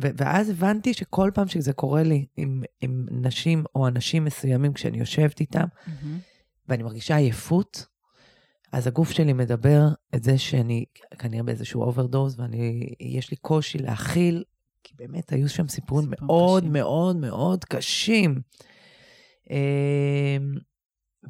ואז 0.00 0.50
הבנתי 0.50 0.94
שכל 0.94 1.30
פעם 1.34 1.48
שזה 1.48 1.72
קורה 1.72 2.02
לי 2.02 2.26
עם, 2.36 2.62
עם 2.80 3.06
נשים 3.10 3.64
או 3.74 3.88
אנשים 3.88 4.24
מסוימים 4.24 4.72
כשאני 4.72 4.98
יושבת 4.98 5.40
איתם, 5.40 5.64
mm-hmm. 5.64 6.06
ואני 6.68 6.82
מרגישה 6.82 7.16
עייפות, 7.16 7.86
אז 8.72 8.86
הגוף 8.86 9.10
שלי 9.10 9.32
מדבר 9.32 9.88
את 10.14 10.22
זה 10.22 10.38
שאני 10.38 10.84
כנראה 11.18 11.42
באיזשהו 11.42 11.82
overdose, 11.82 12.36
ויש 12.40 13.30
לי 13.30 13.36
קושי 13.36 13.78
להכיל, 13.78 14.44
כי 14.84 14.94
באמת 14.96 15.32
היו 15.32 15.48
שם 15.48 15.68
סיפורים 15.68 16.06
מאוד 16.10 16.62
קשים. 16.62 16.72
מאוד 16.72 17.16
מאוד 17.16 17.64
קשים. 17.64 18.40
אמ, 19.50 19.56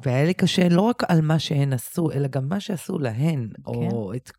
והיה 0.03 0.25
לי 0.25 0.33
קשה 0.33 0.69
לא 0.69 0.81
רק 0.81 1.03
על 1.07 1.21
מה 1.21 1.39
שהן 1.39 1.73
עשו, 1.73 2.11
אלא 2.11 2.27
גם 2.27 2.49
מה 2.49 2.59
שעשו 2.59 2.99
להן, 2.99 3.49
כן. 3.55 3.71
או 3.71 4.13
את 4.13 4.31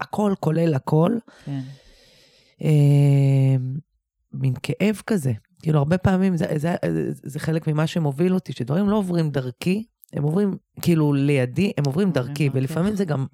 הכל 0.00 0.34
כולל 0.40 0.74
הכל. 0.74 1.12
כן. 1.44 1.60
אה, 2.62 3.56
מין 4.32 4.54
כאב 4.62 5.02
כזה. 5.06 5.32
כאילו, 5.62 5.78
הרבה 5.78 5.98
פעמים 5.98 6.36
זה, 6.36 6.46
זה, 6.56 6.74
זה, 6.84 7.10
זה 7.22 7.40
חלק 7.40 7.66
ממה 7.68 7.86
שמוביל 7.86 8.34
אותי, 8.34 8.52
שדברים 8.52 8.88
לא 8.88 8.96
עוברים 8.96 9.30
דרכי, 9.30 9.84
הם 10.12 10.22
עוברים, 10.22 10.56
כאילו, 10.82 11.12
לידי, 11.12 11.72
הם 11.78 11.84
עוברים 11.86 12.10
דרכי, 12.10 12.50
ולפעמים 12.52 12.96
זה 12.96 13.04
גם 13.04 13.26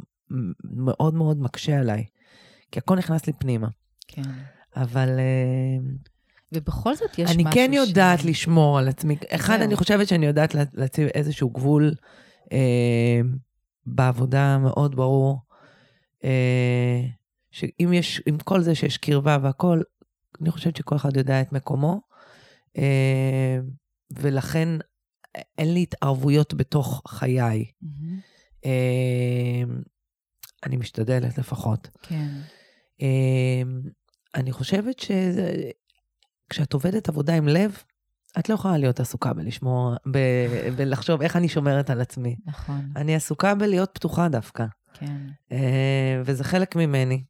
מאוד 0.62 1.14
מאוד 1.14 1.40
מקשה 1.40 1.81
עליי, 1.81 2.04
כי 2.73 2.78
הכל 2.78 2.97
נכנס 2.97 3.26
לי 3.26 3.33
פנימה. 3.33 3.69
כן. 4.09 4.23
אבל... 4.76 5.09
אה, 5.09 5.78
ובכל 6.52 6.95
זאת 6.95 7.19
יש 7.19 7.31
משהו 7.31 7.35
ש... 7.35 7.35
אני 7.35 7.45
כן 7.54 7.71
יודעת 7.73 8.21
ש... 8.21 8.25
לשמור 8.25 8.78
על 8.78 8.88
עצמי. 8.88 9.16
אחד, 9.28 9.61
אני 9.61 9.76
חושבת 9.76 10.09
שאני 10.09 10.26
יודעת 10.26 10.54
להציב 10.75 11.09
איזשהו 11.14 11.50
גבול 11.50 11.95
אה, 12.52 13.21
בעבודה 13.87 14.59
מאוד 14.59 14.97
ברור. 14.97 15.38
אה, 16.25 17.00
שעם 17.54 17.92
יש, 17.92 18.23
עם 18.26 18.38
כל 18.38 18.61
זה 18.61 18.75
שיש 18.75 18.96
קרבה 18.96 19.38
והכול, 19.42 19.82
אני 20.40 20.50
חושבת 20.50 20.76
שכל 20.76 20.96
אחד 20.96 21.16
יודע 21.16 21.40
את 21.40 21.52
מקומו, 21.52 22.00
אה, 22.78 23.58
ולכן 24.11 24.68
אין 25.58 25.75
לי 25.75 25.82
התערבויות 25.82 26.54
בתוך 26.54 27.02
חיי. 27.08 27.64
Mm-hmm. 27.64 28.66
אני 30.66 30.76
משתדלת 30.76 31.38
לפחות. 31.38 31.88
כן. 32.02 32.28
אני 34.34 34.52
חושבת 34.52 34.96
שכשאת 36.49 36.73
עובדת 36.73 37.08
עבודה 37.08 37.34
עם 37.34 37.49
לב, 37.49 37.82
את 38.38 38.49
לא 38.49 38.54
יכולה 38.54 38.78
להיות 38.78 39.00
עסוקה 39.00 39.32
בלשמור, 39.32 39.94
ב, 40.11 40.18
בלחשוב 40.76 41.23
איך 41.23 41.37
אני 41.37 41.49
שומרת 41.49 41.90
על 41.90 42.00
עצמי. 42.00 42.37
נכון. 42.46 42.92
אני 42.96 43.14
עסוקה 43.14 43.54
בלהיות 43.54 43.90
פתוחה 43.94 44.28
דווקא. 44.28 44.64
כן. 44.94 45.16
וזה 46.25 46.44
חלק 46.44 46.76
ממני. 46.76 47.25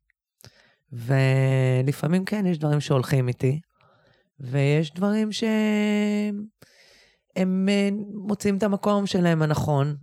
ולפעמים 0.95 2.25
כן, 2.25 2.47
יש 2.47 2.59
דברים 2.59 2.81
שהולכים 2.81 3.29
איתי, 3.29 3.61
ויש 4.41 4.95
דברים 4.95 5.33
שהם 5.33 6.39
אה, 7.69 7.89
מוצאים 8.15 8.57
את 8.57 8.63
המקום 8.63 9.07
שלהם 9.07 9.43
הנכון. 9.43 9.97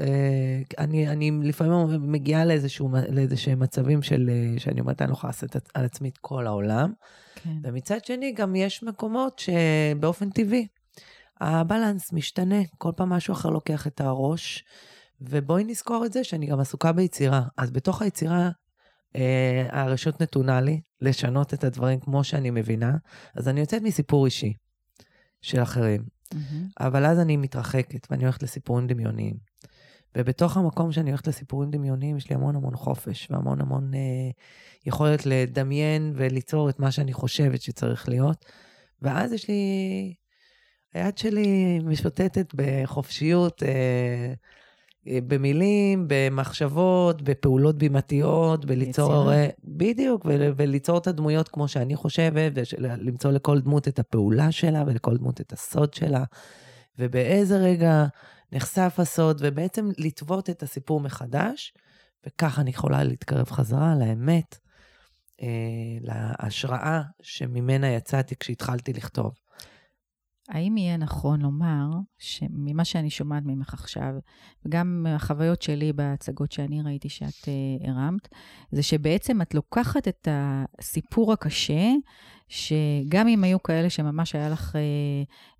אה, 0.00 0.62
אני, 0.78 1.08
אני 1.08 1.30
לפעמים 1.42 2.12
מגיעה 2.12 2.44
לאיזשהו, 2.44 2.90
לאיזשהם 3.10 3.60
מצבים 3.60 4.02
של, 4.02 4.30
אה, 4.30 4.60
שאני 4.60 4.80
אומרת, 4.80 5.02
אני 5.02 5.10
לא 5.10 5.14
יכולה 5.14 5.28
לעשות 5.28 5.56
על 5.74 5.84
עצמי 5.84 6.08
את 6.08 6.18
כל 6.18 6.46
העולם. 6.46 6.92
כן. 7.34 7.56
ומצד 7.62 8.04
שני, 8.04 8.32
גם 8.32 8.56
יש 8.56 8.82
מקומות 8.82 9.38
שבאופן 9.38 10.30
טבעי, 10.30 10.66
הבלנס 11.40 12.12
משתנה, 12.12 12.60
כל 12.78 12.90
פעם 12.96 13.08
משהו 13.08 13.32
אחר 13.32 13.50
לוקח 13.50 13.86
את 13.86 14.00
הראש. 14.00 14.64
ובואי 15.20 15.64
נזכור 15.64 16.06
את 16.06 16.12
זה 16.12 16.24
שאני 16.24 16.46
גם 16.46 16.60
עסוקה 16.60 16.92
ביצירה. 16.92 17.42
אז 17.56 17.70
בתוך 17.70 18.02
היצירה 18.02 18.50
אה, 19.16 19.66
הרשות 19.70 20.22
נתונה 20.22 20.60
לי 20.60 20.80
לשנות 21.00 21.54
את 21.54 21.64
הדברים 21.64 22.00
כמו 22.00 22.24
שאני 22.24 22.50
מבינה, 22.50 22.96
אז 23.34 23.48
אני 23.48 23.60
יוצאת 23.60 23.82
מסיפור 23.82 24.24
אישי 24.24 24.52
של 25.42 25.62
אחרים. 25.62 26.00
Mm-hmm. 26.00 26.36
אבל 26.80 27.06
אז 27.06 27.18
אני 27.18 27.36
מתרחקת 27.36 28.06
ואני 28.10 28.24
הולכת 28.24 28.42
לסיפורים 28.42 28.86
דמיוניים. 28.86 29.36
ובתוך 30.18 30.56
המקום 30.56 30.92
שאני 30.92 31.10
הולכת 31.10 31.26
לסיפורים 31.26 31.70
דמיוניים, 31.70 32.16
יש 32.16 32.30
לי 32.30 32.34
המון 32.36 32.56
המון 32.56 32.76
חופש 32.76 33.28
והמון 33.30 33.60
המון 33.60 33.94
אה, 33.94 34.30
יכולת 34.86 35.26
לדמיין 35.26 36.12
וליצור 36.16 36.70
את 36.70 36.78
מה 36.78 36.90
שאני 36.90 37.12
חושבת 37.12 37.62
שצריך 37.62 38.08
להיות. 38.08 38.44
ואז 39.02 39.32
יש 39.32 39.48
לי, 39.48 40.14
היד 40.94 41.18
שלי 41.18 41.78
משוטטת 41.84 42.54
בחופשיות. 42.54 43.62
אה, 43.62 43.68
אה, 43.68 44.32
במילים, 45.06 46.04
במחשבות, 46.08 47.22
בפעולות 47.22 47.78
בימתיות, 47.78 48.64
בליצור... 48.64 49.32
יצירה. 49.32 49.46
בדיוק, 49.64 50.26
וליצור 50.56 50.98
את 50.98 51.06
הדמויות 51.06 51.48
כמו 51.48 51.68
שאני 51.68 51.96
חושבת, 51.96 52.52
ולמצוא 52.78 53.30
לכל 53.30 53.60
דמות 53.60 53.88
את 53.88 53.98
הפעולה 53.98 54.52
שלה 54.52 54.84
ולכל 54.86 55.16
דמות 55.16 55.40
את 55.40 55.52
הסוד 55.52 55.94
שלה, 55.94 56.24
ובאיזה 56.98 57.56
רגע 57.56 58.04
נחשף 58.52 58.94
הסוד, 58.98 59.40
ובעצם 59.40 59.90
לטוות 59.98 60.50
את 60.50 60.62
הסיפור 60.62 61.00
מחדש, 61.00 61.74
וככה 62.26 62.60
אני 62.60 62.70
יכולה 62.70 63.04
להתקרב 63.04 63.50
חזרה 63.50 63.94
לאמת, 63.94 64.58
להשראה 66.00 67.02
שממנה 67.22 67.88
יצאתי 67.88 68.36
כשהתחלתי 68.36 68.92
לכתוב. 68.92 69.32
האם 70.48 70.76
יהיה 70.76 70.96
נכון 70.96 71.40
לומר, 71.40 71.86
שממה 72.18 72.84
שאני 72.84 73.10
שומעת 73.10 73.42
ממך 73.46 73.74
עכשיו, 73.74 74.14
וגם 74.66 75.02
מהחוויות 75.02 75.62
שלי 75.62 75.92
בהצגות 75.92 76.52
שאני 76.52 76.82
ראיתי 76.82 77.08
שאת 77.08 77.44
uh, 77.44 77.88
הרמת, 77.88 78.28
זה 78.72 78.82
שבעצם 78.82 79.42
את 79.42 79.54
לוקחת 79.54 80.08
את 80.08 80.28
הסיפור 80.30 81.32
הקשה, 81.32 81.90
שגם 82.48 83.28
אם 83.28 83.44
היו 83.44 83.62
כאלה 83.62 83.90
שממש 83.90 84.34
היה 84.34 84.48
לך 84.48 84.72
uh, 84.74 84.78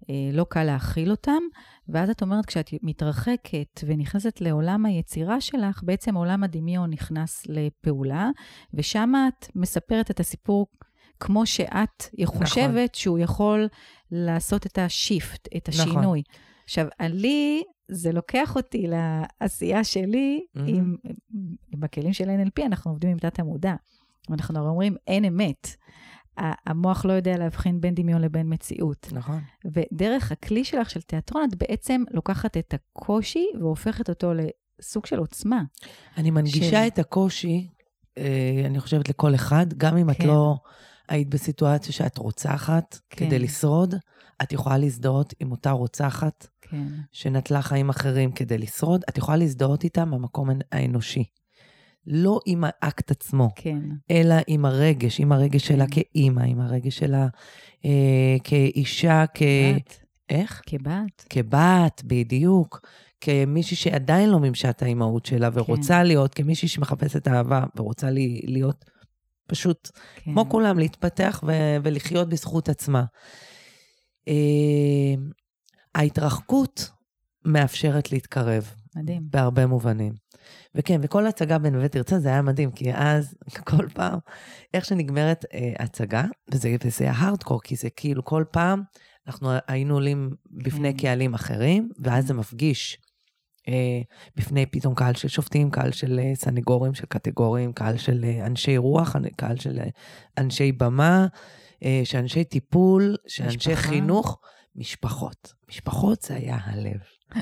uh, 0.03 0.07
לא 0.33 0.47
קל 0.49 0.65
להכיל 0.65 1.11
אותם, 1.11 1.43
ואז 1.89 2.11
את 2.11 2.23
אומרת, 2.23 2.47
כשאת 2.47 2.71
מתרחקת 2.83 3.81
ונכנסת 3.87 4.41
לעולם 4.41 4.87
היצירה 4.87 5.41
שלך, 5.41 5.83
בעצם 5.85 6.15
עולם 6.15 6.45
הדמיון 6.45 6.91
נכנס 6.91 7.43
לפעולה, 7.49 8.31
ושם 8.75 9.13
את 9.29 9.47
מספרת 9.55 10.11
את 10.11 10.21
הסיפור 10.21 10.67
כמו 11.21 11.47
שאת 11.47 12.05
חושבת 12.25 12.75
נכון. 12.75 12.87
שהוא 12.95 13.19
יכול 13.19 13.69
לעשות 14.15 14.67
את 14.67 14.79
השיפט, 14.79 15.49
את 15.57 15.69
נכון. 15.69 15.81
השינוי. 15.81 16.23
נכון. 16.29 16.43
עכשיו, 16.65 16.87
לי, 17.01 17.63
זה 17.89 18.13
לוקח 18.13 18.57
אותי 18.57 18.87
לעשייה 18.89 19.85
שלי 19.85 20.41
mm-hmm. 20.41 20.61
עם, 20.67 20.97
עם 21.73 21.85
הכלים 21.85 22.13
של 22.13 22.25
NLP, 22.25 22.67
אנחנו 22.67 22.91
עובדים 22.91 23.11
עם 23.11 23.19
תת 23.19 23.39
המודע. 23.39 23.75
ואנחנו 24.31 24.69
אומרים, 24.69 24.97
אין 25.07 25.25
אמת. 25.25 25.77
המוח 26.37 27.05
לא 27.05 27.13
יודע 27.13 27.37
להבחין 27.39 27.81
בין 27.81 27.95
דמיון 27.95 28.21
לבין 28.21 28.53
מציאות. 28.53 29.09
נכון. 29.13 29.41
ודרך 29.65 30.33
הכלי 30.33 30.65
שלך 30.65 30.91
של 30.91 31.01
תיאטרון, 31.01 31.45
את 31.49 31.55
בעצם 31.55 32.03
לוקחת 32.11 32.57
את 32.57 32.75
הקושי 32.75 33.47
והופכת 33.61 34.09
אותו 34.09 34.33
לסוג 34.35 35.07
של 35.07 35.19
עוצמה. 35.19 35.63
אני 36.17 36.31
מנגישה 36.31 36.83
של... 36.83 36.87
את 36.87 36.99
הקושי, 36.99 37.69
אה, 38.19 38.63
אני 38.67 38.81
חושבת, 38.81 39.09
לכל 39.09 39.35
אחד, 39.35 39.67
גם 39.77 39.97
אם 39.97 40.13
כן. 40.13 40.23
את 40.23 40.29
לא 40.29 40.57
היית 41.09 41.29
בסיטואציה 41.29 41.93
שאת 41.93 42.19
רוצחת 42.19 42.99
כן. 43.11 43.27
כדי 43.27 43.39
לשרוד, 43.39 43.95
את 44.43 44.53
יכולה 44.53 44.79
להזדהות 44.79 45.35
עם 45.41 45.51
אותה 45.51 45.71
רוצחת 45.71 46.47
כן. 46.61 46.87
שנטלה 47.13 47.63
חיים 47.63 47.89
אחרים 47.89 48.33
כדי 48.33 48.59
לשרוד, 48.59 49.05
את 49.09 49.19
יכולה 49.19 49.37
להזדהות 49.37 49.85
איתה 49.85 50.05
מהמקום 50.05 50.49
האנושי. 50.73 51.25
לא 52.07 52.41
עם 52.47 52.65
האקט 52.67 53.11
עצמו, 53.11 53.49
כן. 53.57 53.79
אלא 54.11 54.35
עם 54.47 54.65
הרגש, 54.65 55.21
עם 55.21 55.33
הרגש 55.33 55.69
כן. 55.69 55.75
שלה 55.75 55.85
כאימא, 55.91 56.41
עם 56.41 56.61
הרגש 56.61 56.99
שלה 56.99 57.27
אה, 57.85 58.37
כאישה, 58.45 59.25
כ... 59.35 59.43
בת. 59.77 60.01
איך? 60.29 60.63
כבת. 60.67 61.27
כבת, 61.31 62.03
בדיוק. 62.05 62.81
כמישהי 63.21 63.77
שעדיין 63.77 64.31
לא 64.31 64.41
מימשה 64.41 64.71
את 64.71 64.83
האימהות 64.83 65.27
שלה 65.27 65.49
ורוצה 65.53 65.95
כן. 65.95 66.07
להיות, 66.07 66.35
כמישהי 66.35 66.69
שמחפשת 66.69 67.29
אהבה 67.29 67.65
ורוצה 67.77 68.11
לי, 68.11 68.41
להיות 68.45 68.85
פשוט, 69.47 69.91
כן. 70.17 70.33
כמו 70.33 70.49
כולם, 70.49 70.79
להתפתח 70.79 71.45
ו- 71.47 71.77
ולחיות 71.83 72.29
בזכות 72.29 72.69
עצמה. 72.69 73.05
Uh, 74.29 74.33
ההתרחקות 75.95 76.91
מאפשרת 77.45 78.13
להתקרב. 78.13 78.71
מדהים. 78.97 79.23
בהרבה 79.31 79.67
מובנים. 79.67 80.13
וכן, 80.75 81.01
וכל 81.03 81.27
הצגה 81.27 81.59
בנווה 81.59 81.89
תרצה 81.89 82.19
זה 82.19 82.29
היה 82.29 82.43
מדהים, 82.43 82.71
כי 82.71 82.93
אז, 82.95 83.35
כל 83.71 83.89
פעם, 83.95 84.19
איך 84.75 84.85
שנגמרת 84.85 85.45
uh, 85.45 85.83
הצגה, 85.83 86.25
וזה, 86.53 86.77
וזה 86.85 87.11
הארדקור, 87.11 87.61
כי 87.63 87.77
זה 87.77 87.91
כאילו 87.91 88.25
כל 88.25 88.45
פעם, 88.51 88.83
אנחנו 89.27 89.51
היינו 89.69 89.95
עולים 89.95 90.31
בפני 90.51 90.93
כן. 90.93 90.99
קהלים 90.99 91.35
אחרים, 91.35 91.89
ואז 91.99 92.27
זה 92.27 92.35
מפגיש 92.35 92.99
אה, 92.99 93.04
בפני 94.37 94.67
פתאום 94.67 94.95
קהל 94.95 95.15
של 95.15 95.29
שופטים, 95.29 95.71
קהל 95.71 95.93
של 95.93 96.21
אה, 96.23 96.35
סנגורים, 96.35 96.95
של 96.95 97.07
קטגורים, 97.07 97.73
קהל 97.73 97.97
של 97.97 98.25
אה, 98.25 98.47
אנשי 98.47 98.77
רוח, 98.77 99.17
קהל 99.37 99.57
של 99.57 99.81
אנשי 100.39 100.73
במה, 100.73 101.27
של 102.05 102.19
אנשי 102.19 102.45
טיפול, 102.45 103.17
של 103.27 103.45
אנשי 103.45 103.77
חינוך, 103.77 104.41
משפחות. 104.77 105.53
משפחות 105.69 106.23
זה 106.23 106.35
היה 106.35 106.59
הלב. 106.65 107.01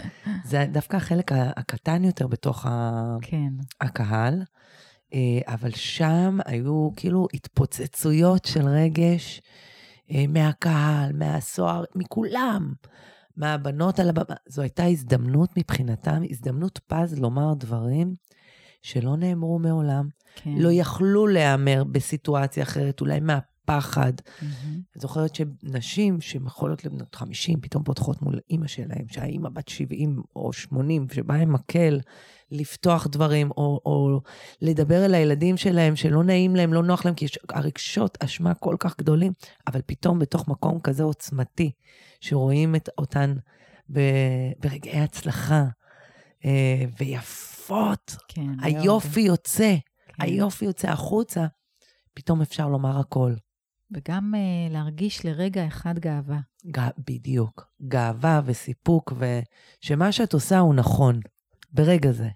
זה 0.51 0.67
דווקא 0.73 0.97
החלק 0.97 1.33
הקטן 1.33 2.05
יותר 2.05 2.27
בתוך 2.27 2.67
כן. 3.23 3.53
הקהל, 3.81 4.43
אבל 5.47 5.71
שם 5.71 6.39
היו 6.47 6.91
כאילו 6.97 7.27
התפוצצויות 7.35 8.45
של 8.45 8.69
רגש 8.69 9.43
מהקהל, 10.29 11.13
מהסוהר, 11.13 11.85
מכולם. 11.95 12.73
מהבנות 13.37 14.01
על 14.01 14.09
הבמה. 14.09 14.37
זו 14.49 14.63
הייתה 14.63 14.85
הזדמנות 14.85 15.51
מבחינתם, 15.57 16.23
הזדמנות 16.31 16.81
פז 16.87 17.19
לומר 17.19 17.55
דברים 17.55 18.15
שלא 18.83 19.17
נאמרו 19.17 19.59
מעולם, 19.59 20.09
כן. 20.37 20.55
לא 20.57 20.69
יכלו 20.73 21.27
להיאמר 21.27 21.85
בסיטואציה 21.85 22.63
אחרת, 22.63 23.01
אולי 23.01 23.21
מהפחד. 23.21 24.13
Mm-hmm. 24.19 25.01
זוכרת 25.01 25.35
שנשים 25.35 26.21
שיכולות 26.21 26.85
לבנות 26.85 27.15
50, 27.15 27.61
פתאום 27.61 27.85
פותחות 27.85 28.23
מול 28.23 28.41
אימא 28.51 28.67
שלהם, 28.67 29.09
שהאימא 29.09 29.49
בת 29.49 29.69
70 29.69 30.23
או 30.37 30.53
80, 30.53 31.07
שבאה 31.13 31.37
עם 31.37 31.53
מקל 31.53 32.01
לפתוח 32.53 33.07
דברים, 33.07 33.51
או, 33.51 33.81
או 33.87 34.21
לדבר 34.61 35.05
אל 35.05 35.15
הילדים 35.15 35.57
שלהם 35.57 35.97
שלא 35.97 36.25
נעים 36.25 36.57
להם, 36.57 36.73
לא 36.73 36.83
נוח 36.83 37.05
להם, 37.05 37.15
כי 37.15 37.25
יש 37.25 37.39
הרגשות 37.49 38.19
אשמה 38.25 38.55
כל 38.55 38.77
כך 38.79 38.99
גדולים, 38.99 39.33
אבל 39.67 39.81
פתאום 39.87 40.19
בתוך 40.19 40.49
מקום 40.49 40.81
כזה 40.81 41.03
עוצמתי, 41.03 41.73
שרואים 42.21 42.75
את 42.75 42.89
אותן 42.99 43.35
ב, 43.93 44.01
ברגעי 44.61 45.01
הצלחה, 45.01 45.65
אה, 46.45 46.85
ויפות, 46.99 48.17
כן, 48.29 48.61
היופי 48.63 49.21
מאוד. 49.21 49.31
יוצא, 49.31 49.75
כן. 50.09 50.23
היופי 50.23 50.65
יוצא 50.65 50.89
החוצה, 50.89 51.47
פתאום 52.15 52.43
אפשר 52.43 52.69
לומר 52.69 52.99
הכל. 52.99 53.33
וגם 53.93 54.35
uh, 54.35 54.73
להרגיש 54.73 55.25
לרגע 55.25 55.67
אחד 55.67 55.99
גאווה. 55.99 56.39
ג... 56.67 56.81
בדיוק. 57.07 57.69
גאווה 57.89 58.41
וסיפוק, 58.45 59.13
ושמה 59.13 60.13
שאת 60.13 60.33
עושה 60.33 60.59
הוא 60.59 60.75
נכון, 60.75 61.21
ברגע 61.73 62.13
זה. 62.13 62.29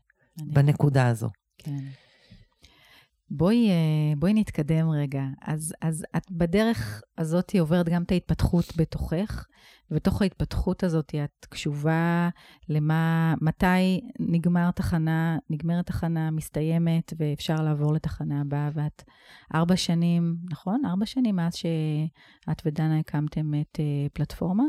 בנקודה 0.42 1.09
הזו. 1.09 1.29
כן. 1.59 1.85
בואי, 3.31 3.70
אה, 3.70 4.16
בואי 4.16 4.35
נתקדם 4.35 4.90
רגע. 4.90 5.22
אז, 5.42 5.75
אז 5.83 6.05
את 6.16 6.31
בדרך 6.31 7.03
הזאת 7.18 7.55
עוברת 7.61 7.88
גם 7.88 8.03
את 8.03 8.12
ההתפתחות 8.12 8.77
בתוכך, 8.77 9.46
ובתוך 9.90 10.22
ההתפתחות 10.22 10.83
הזאת 10.83 11.14
את 11.25 11.46
קשובה 11.49 12.29
למה, 12.68 13.35
מתי 13.40 14.01
נגמר 14.20 14.70
תחנה, 14.70 15.38
נגמרת 15.51 15.87
תחנה, 15.87 16.31
מסתיימת, 16.31 17.12
ואפשר 17.18 17.55
לעבור 17.55 17.92
לתחנה 17.92 18.40
הבאה, 18.40 18.70
ואת 18.75 19.03
ארבע 19.55 19.77
שנים, 19.77 20.37
נכון? 20.51 20.83
ארבע 20.87 21.07
שנים 21.07 21.37
מאז 21.37 21.55
שאת 21.55 22.62
ודנה 22.66 22.99
הקמתם 22.99 23.55
את 23.55 23.81
אה, 23.81 24.07
פלטפורמה? 24.12 24.64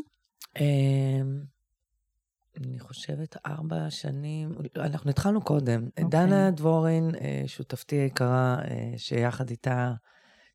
אני 2.57 2.79
חושבת 2.79 3.37
ארבע 3.45 3.89
שנים, 3.89 4.51
אנחנו 4.75 5.09
התחלנו 5.09 5.41
קודם. 5.41 5.81
Okay. 5.81 6.03
אוקיי. 6.03 6.19
דנה 6.19 6.51
דבורין, 6.51 7.11
אה, 7.21 7.43
שותפתי 7.47 7.95
היקרה, 7.95 8.57
אה, 8.69 8.93
שיחד 8.97 9.49
איתה 9.49 9.93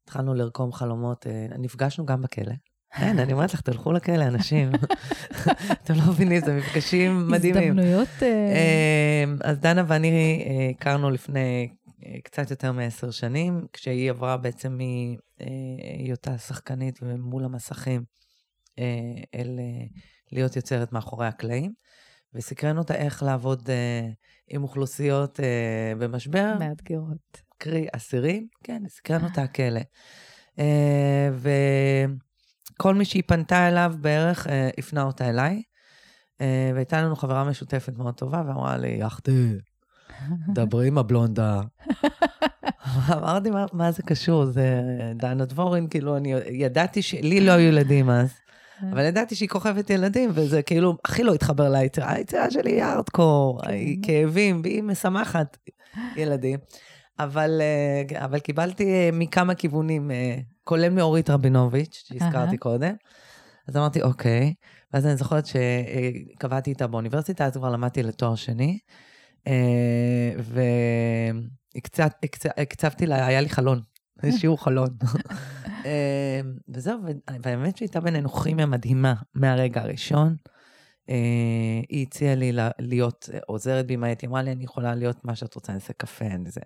התחלנו 0.04 0.34
לרקום 0.34 0.72
חלומות, 0.72 1.26
אה, 1.26 1.46
נפגשנו 1.58 2.06
גם 2.06 2.22
בכלא. 2.22 2.52
כן, 2.96 3.18
אני 3.18 3.32
אומרת 3.32 3.54
לך, 3.54 3.60
תלכו 3.60 3.92
לכלא, 3.92 4.24
אנשים. 4.24 4.70
אתם 5.82 5.94
לא 5.94 6.02
מבינים, 6.08 6.40
זה 6.44 6.56
מפגשים 6.56 7.28
מדהימים. 7.28 7.78
הזדמנויות... 7.78 8.08
אז 9.44 9.58
דנה 9.58 9.84
ואני 9.86 10.44
הכרנו 10.70 11.10
לפני 11.10 11.68
קצת 12.24 12.50
יותר 12.50 12.72
מעשר 12.72 13.10
שנים, 13.10 13.66
כשהיא 13.72 14.10
עברה 14.10 14.36
בעצם 14.36 14.78
מהיותה 14.78 16.38
שחקנית 16.38 16.98
ומול 17.02 17.44
המסכים 17.44 18.04
אל 19.34 19.60
להיות 20.32 20.56
יוצרת 20.56 20.92
מאחורי 20.92 21.26
הקלעים. 21.26 21.72
וסקרן 22.34 22.78
אותה 22.78 22.94
איך 22.94 23.22
לעבוד 23.22 23.70
אה, 23.70 24.08
עם 24.48 24.62
אוכלוסיות 24.62 25.40
אה, 25.40 25.92
במשבר. 25.98 26.54
מאתגרות. 26.58 27.42
קרי, 27.58 27.86
אסירים, 27.96 28.46
כן, 28.64 28.82
סקרן 28.88 29.24
אותה 29.24 29.42
הכלא. 29.52 29.80
אה, 30.58 31.30
וכל 32.74 32.94
מי 32.94 33.04
שהיא 33.04 33.22
פנתה 33.26 33.68
אליו 33.68 33.94
בערך 34.00 34.46
אה, 34.46 34.70
הפנה 34.78 35.02
אותה 35.02 35.28
אליי. 35.28 35.62
אה, 36.40 36.70
והייתה 36.74 37.02
לנו 37.02 37.16
חברה 37.16 37.44
משותפת 37.44 37.98
מאוד 37.98 38.14
טובה, 38.14 38.42
ואמרה 38.46 38.76
לי, 38.76 38.88
יחתי, 38.88 39.52
דברי 40.54 40.88
עם 40.88 40.98
הבלונדה. 40.98 41.60
אמרתי, 43.18 43.50
מה, 43.50 43.66
מה 43.72 43.92
זה 43.92 44.02
קשור? 44.02 44.44
זה 44.44 44.82
דנה 45.14 45.44
דבורין, 45.44 45.88
כאילו, 45.88 46.16
אני 46.16 46.34
ידעתי 46.50 47.02
שלי 47.02 47.40
לא 47.40 47.52
היו 47.52 47.68
ילדים 47.68 48.10
אז. 48.10 48.41
אבל 48.90 49.04
ידעתי 49.04 49.34
שהיא 49.34 49.48
כוכבת 49.48 49.90
ילדים, 49.90 50.30
וזה 50.34 50.62
כאילו 50.62 50.96
הכי 51.04 51.22
לא 51.22 51.34
התחבר 51.34 51.68
ליצירה. 51.68 52.12
היצירה 52.12 52.50
שלי 52.50 52.72
היא 52.72 52.82
ארדקור, 52.82 53.60
כן. 53.62 53.70
היא 53.70 53.98
כאבים, 54.02 54.60
והיא 54.64 54.82
משמחת 54.82 55.56
ילדים. 56.16 56.58
אבל, 57.18 57.60
אה, 57.60 58.24
אבל 58.24 58.38
קיבלתי 58.38 58.92
אה, 58.92 59.10
מכמה 59.12 59.54
כיוונים, 59.54 60.10
אה, 60.10 60.36
כולל 60.64 60.88
מאורית 60.88 61.30
רבינוביץ', 61.30 62.02
שהזכרתי 62.06 62.56
קודם. 62.56 62.94
אז 63.68 63.76
אמרתי, 63.76 64.02
אוקיי. 64.02 64.54
ואז 64.92 65.06
אני 65.06 65.16
זוכרת 65.16 65.44
שקבעתי 65.46 66.70
איתה 66.70 66.86
באוניברסיטה, 66.86 67.46
אז 67.46 67.52
כבר 67.52 67.70
למדתי 67.70 68.02
לתואר 68.02 68.34
שני. 68.34 68.78
והקצבתי 72.56 73.06
לה, 73.06 73.26
היה 73.26 73.40
לי 73.40 73.48
חלון 73.48 73.80
שיעור 74.30 74.64
חלון. 74.64 74.88
אה, 75.86 76.40
וזהו, 76.68 76.98
והאמת 77.42 77.76
שהייתה 77.76 78.00
בינינו 78.00 78.28
כימיה 78.28 78.66
מדהימה 78.66 79.14
מהרגע 79.34 79.80
הראשון. 79.80 80.36
אה, 81.10 81.16
היא 81.88 82.06
הציעה 82.06 82.34
לי 82.34 82.52
להיות 82.78 83.28
עוזרת 83.46 83.86
במאית, 83.86 84.20
היא 84.20 84.28
אמרה 84.30 84.42
לי, 84.42 84.52
אני 84.52 84.64
יכולה 84.64 84.94
להיות 84.94 85.24
מה 85.24 85.36
שאת 85.36 85.54
רוצה, 85.54 85.72
אני 85.72 85.78
אעשה 85.80 85.92
קפה, 85.92 86.24
אני 86.24 86.50
זה. 86.50 86.60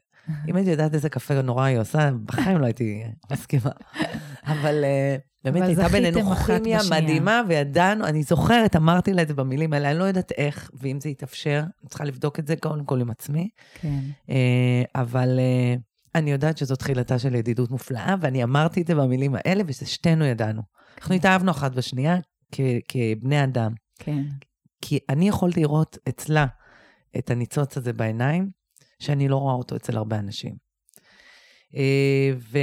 אם 0.49 0.57
הייתי 0.57 0.71
יודעת 0.71 0.95
איזה 0.95 1.09
קפה 1.09 1.43
נורא 1.43 1.65
היא 1.65 1.79
עושה, 1.79 2.11
בחיים 2.25 2.59
לא 2.59 2.65
הייתי 2.65 3.03
מסכימה. 3.33 3.71
אבל 4.45 4.85
אה, 4.85 5.17
באמת 5.45 5.63
הייתה 5.63 5.89
בינינו 5.89 6.31
כימיה 6.31 6.79
מדהימה, 6.91 7.43
וידענו, 7.49 8.07
אני 8.07 8.23
זוכרת, 8.23 8.77
אמרתי 8.77 9.13
לה 9.13 9.23
את 9.23 9.29
זה 9.29 9.35
במילים 9.35 9.73
האלה, 9.73 9.91
אני 9.91 9.99
לא 9.99 10.05
יודעת 10.05 10.33
איך, 10.33 10.71
ואם 10.75 11.01
זה 11.01 11.09
יתאפשר, 11.09 11.61
אני 11.81 11.89
צריכה 11.89 12.05
לבדוק 12.05 12.39
את 12.39 12.47
זה 12.47 12.57
קודם 12.57 12.85
כל 12.85 13.01
עם 13.01 13.11
עצמי. 13.11 13.49
כן. 13.81 14.01
אבל 14.95 15.39
אני 16.17 16.31
יודעת 16.31 16.59
שזו 16.59 16.77
תחילתה 16.77 17.19
של 17.19 17.35
ידידות 17.35 17.71
מופלאה, 17.71 18.15
ואני 18.21 18.45
אמרתי 18.45 18.83
את 18.83 18.87
זה 18.87 18.95
במילים 18.95 19.35
האלה, 19.35 19.63
וששתינו 19.67 20.25
ידענו. 20.25 20.63
אנחנו 20.99 21.15
התאהבנו 21.15 21.51
אחת 21.51 21.73
בשנייה 21.73 22.17
כבני 22.89 23.45
אדם. 23.45 23.73
כן. 23.99 24.23
כי 24.83 24.99
אני 25.09 25.29
יכולתי 25.29 25.61
לראות 25.61 25.99
אצלה 26.09 26.47
את 27.19 27.31
הניצוץ 27.31 27.77
הזה 27.77 27.93
בעיניים, 27.93 28.51
שאני 28.99 29.29
לא 29.29 29.37
רואה 29.37 29.55
אותו 29.55 29.77
אצל 29.77 29.97
הרבה 29.97 30.19
אנשים. 30.19 30.55
אה, 31.77 32.31
ו... 32.39 32.59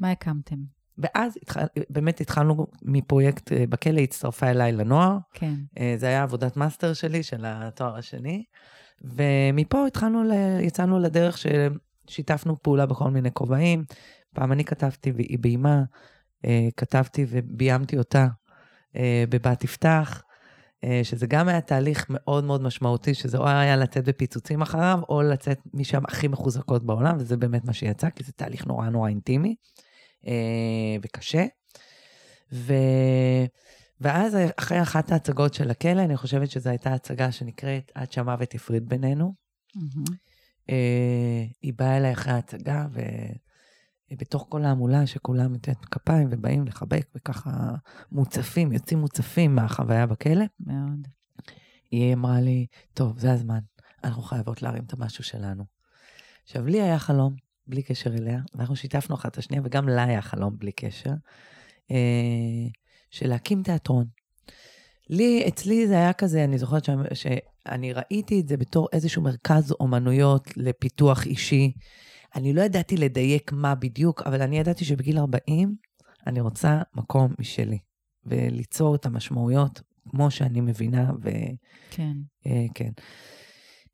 מה 0.00 0.10
הקמתם? 0.10 0.56
ואז 0.98 1.36
התח... 1.42 1.56
באמת 1.90 2.20
התחלנו 2.20 2.66
מפרויקט, 2.82 3.52
אה, 3.52 3.64
בכלא 3.68 4.00
הצטרפה 4.00 4.50
אליי 4.50 4.72
לנוער. 4.72 5.18
כן. 5.34 5.54
אה, 5.78 5.94
זה 5.98 6.06
היה 6.06 6.22
עבודת 6.22 6.56
מאסטר 6.56 6.92
שלי, 6.94 7.22
של 7.22 7.44
התואר 7.46 7.96
השני. 7.96 8.44
ומפה 9.04 9.86
התחלנו, 9.86 10.24
ל... 10.24 10.32
יצאנו 10.60 10.98
לדרך 10.98 11.38
ששיתפנו 12.08 12.62
פעולה 12.62 12.86
בכל 12.86 13.10
מיני 13.10 13.30
כובעים. 13.32 13.84
פעם 14.34 14.52
אני 14.52 14.64
כתבתי 14.64 15.12
והיא 15.12 15.38
ביימה, 15.38 15.82
כתבתי 16.76 17.26
וביימתי 17.28 17.98
אותה 17.98 18.26
בבת 19.28 19.64
יפתח. 19.64 20.22
אה, 20.84 21.00
שזה 21.02 21.26
גם 21.26 21.48
היה 21.48 21.60
תהליך 21.60 22.06
מאוד 22.08 22.44
מאוד 22.44 22.62
משמעותי, 22.62 23.14
שזה 23.14 23.38
או 23.38 23.48
היה 23.48 23.76
לצאת 23.76 24.04
בפיצוצים 24.04 24.62
אחריו, 24.62 25.00
או 25.08 25.22
לצאת 25.22 25.58
משם 25.74 26.02
הכי 26.08 26.28
מחוזקות 26.28 26.86
בעולם, 26.86 27.16
וזה 27.18 27.36
באמת 27.36 27.64
מה 27.64 27.72
שיצא, 27.72 28.10
כי 28.10 28.24
זה 28.24 28.32
תהליך 28.32 28.66
נורא 28.66 28.88
נורא 28.88 29.08
אינטימי 29.08 29.54
אה, 30.26 30.96
וקשה. 31.02 31.44
ו... 32.52 32.74
ואז 34.00 34.36
אחרי 34.56 34.82
אחת 34.82 35.12
ההצגות 35.12 35.54
של 35.54 35.70
הכלא, 35.70 36.00
אני 36.00 36.16
חושבת 36.16 36.50
שזו 36.50 36.70
הייתה 36.70 36.94
הצגה 36.94 37.32
שנקראת 37.32 37.92
עד 37.94 38.12
שהמוות 38.12 38.54
הפריד 38.54 38.88
בינינו. 38.88 39.34
Mm-hmm. 39.76 40.12
היא 41.62 41.72
באה 41.76 41.96
אליי 41.96 42.12
אחרי 42.12 42.32
ההצגה, 42.32 42.86
ו... 42.92 43.00
בתוך 44.10 44.46
כל 44.48 44.64
ההמולה 44.64 45.06
שכולם 45.06 45.52
נותנת 45.52 45.84
כפיים 45.84 46.28
ובאים 46.30 46.66
לחבק, 46.66 47.06
וככה 47.14 47.50
מוצפים, 48.12 48.72
יוצאים 48.72 48.98
מוצפים 48.98 49.54
מהחוויה 49.54 50.06
בכלא. 50.06 50.44
מאוד. 50.60 51.08
היא 51.90 52.14
אמרה 52.14 52.40
לי, 52.40 52.66
טוב, 52.94 53.18
זה 53.18 53.32
הזמן, 53.32 53.58
אנחנו 54.04 54.22
חייבות 54.22 54.62
להרים 54.62 54.84
את 54.84 54.92
המשהו 54.92 55.24
שלנו. 55.24 55.64
עכשיו, 56.44 56.66
לי 56.66 56.82
היה 56.82 56.98
חלום, 56.98 57.34
בלי 57.66 57.82
קשר 57.82 58.14
אליה, 58.14 58.40
ואנחנו 58.54 58.76
שיתפנו 58.76 59.14
אחת 59.14 59.32
את 59.32 59.38
השנייה, 59.38 59.62
וגם 59.64 59.88
לה 59.88 60.04
היה 60.04 60.22
חלום 60.22 60.58
בלי 60.58 60.72
קשר, 60.72 61.12
אה, 61.90 62.68
של 63.10 63.28
להקים 63.28 63.62
תיאטרון. 63.62 64.06
לי, 65.10 65.44
אצלי 65.48 65.86
זה 65.86 65.94
היה 65.94 66.12
כזה, 66.12 66.44
אני 66.44 66.58
זוכרת 66.58 66.84
ש... 66.84 66.90
שאני 67.14 67.92
ראיתי 67.92 68.40
את 68.40 68.48
זה 68.48 68.56
בתור 68.56 68.88
איזשהו 68.92 69.22
מרכז 69.22 69.72
אומנויות 69.80 70.56
לפיתוח 70.56 71.26
אישי. 71.26 71.72
אני 72.34 72.52
לא 72.52 72.62
ידעתי 72.62 72.96
לדייק 72.96 73.52
מה 73.52 73.74
בדיוק, 73.74 74.22
אבל 74.22 74.42
אני 74.42 74.58
ידעתי 74.58 74.84
שבגיל 74.84 75.18
40 75.18 75.74
אני 76.26 76.40
רוצה 76.40 76.82
מקום 76.94 77.34
משלי, 77.38 77.78
וליצור 78.26 78.94
את 78.94 79.06
המשמעויות 79.06 79.80
כמו 80.10 80.30
שאני 80.30 80.60
מבינה, 80.60 81.10
ו... 81.22 81.30
כן. 81.90 82.12
אה, 82.46 82.66
כן. 82.74 82.90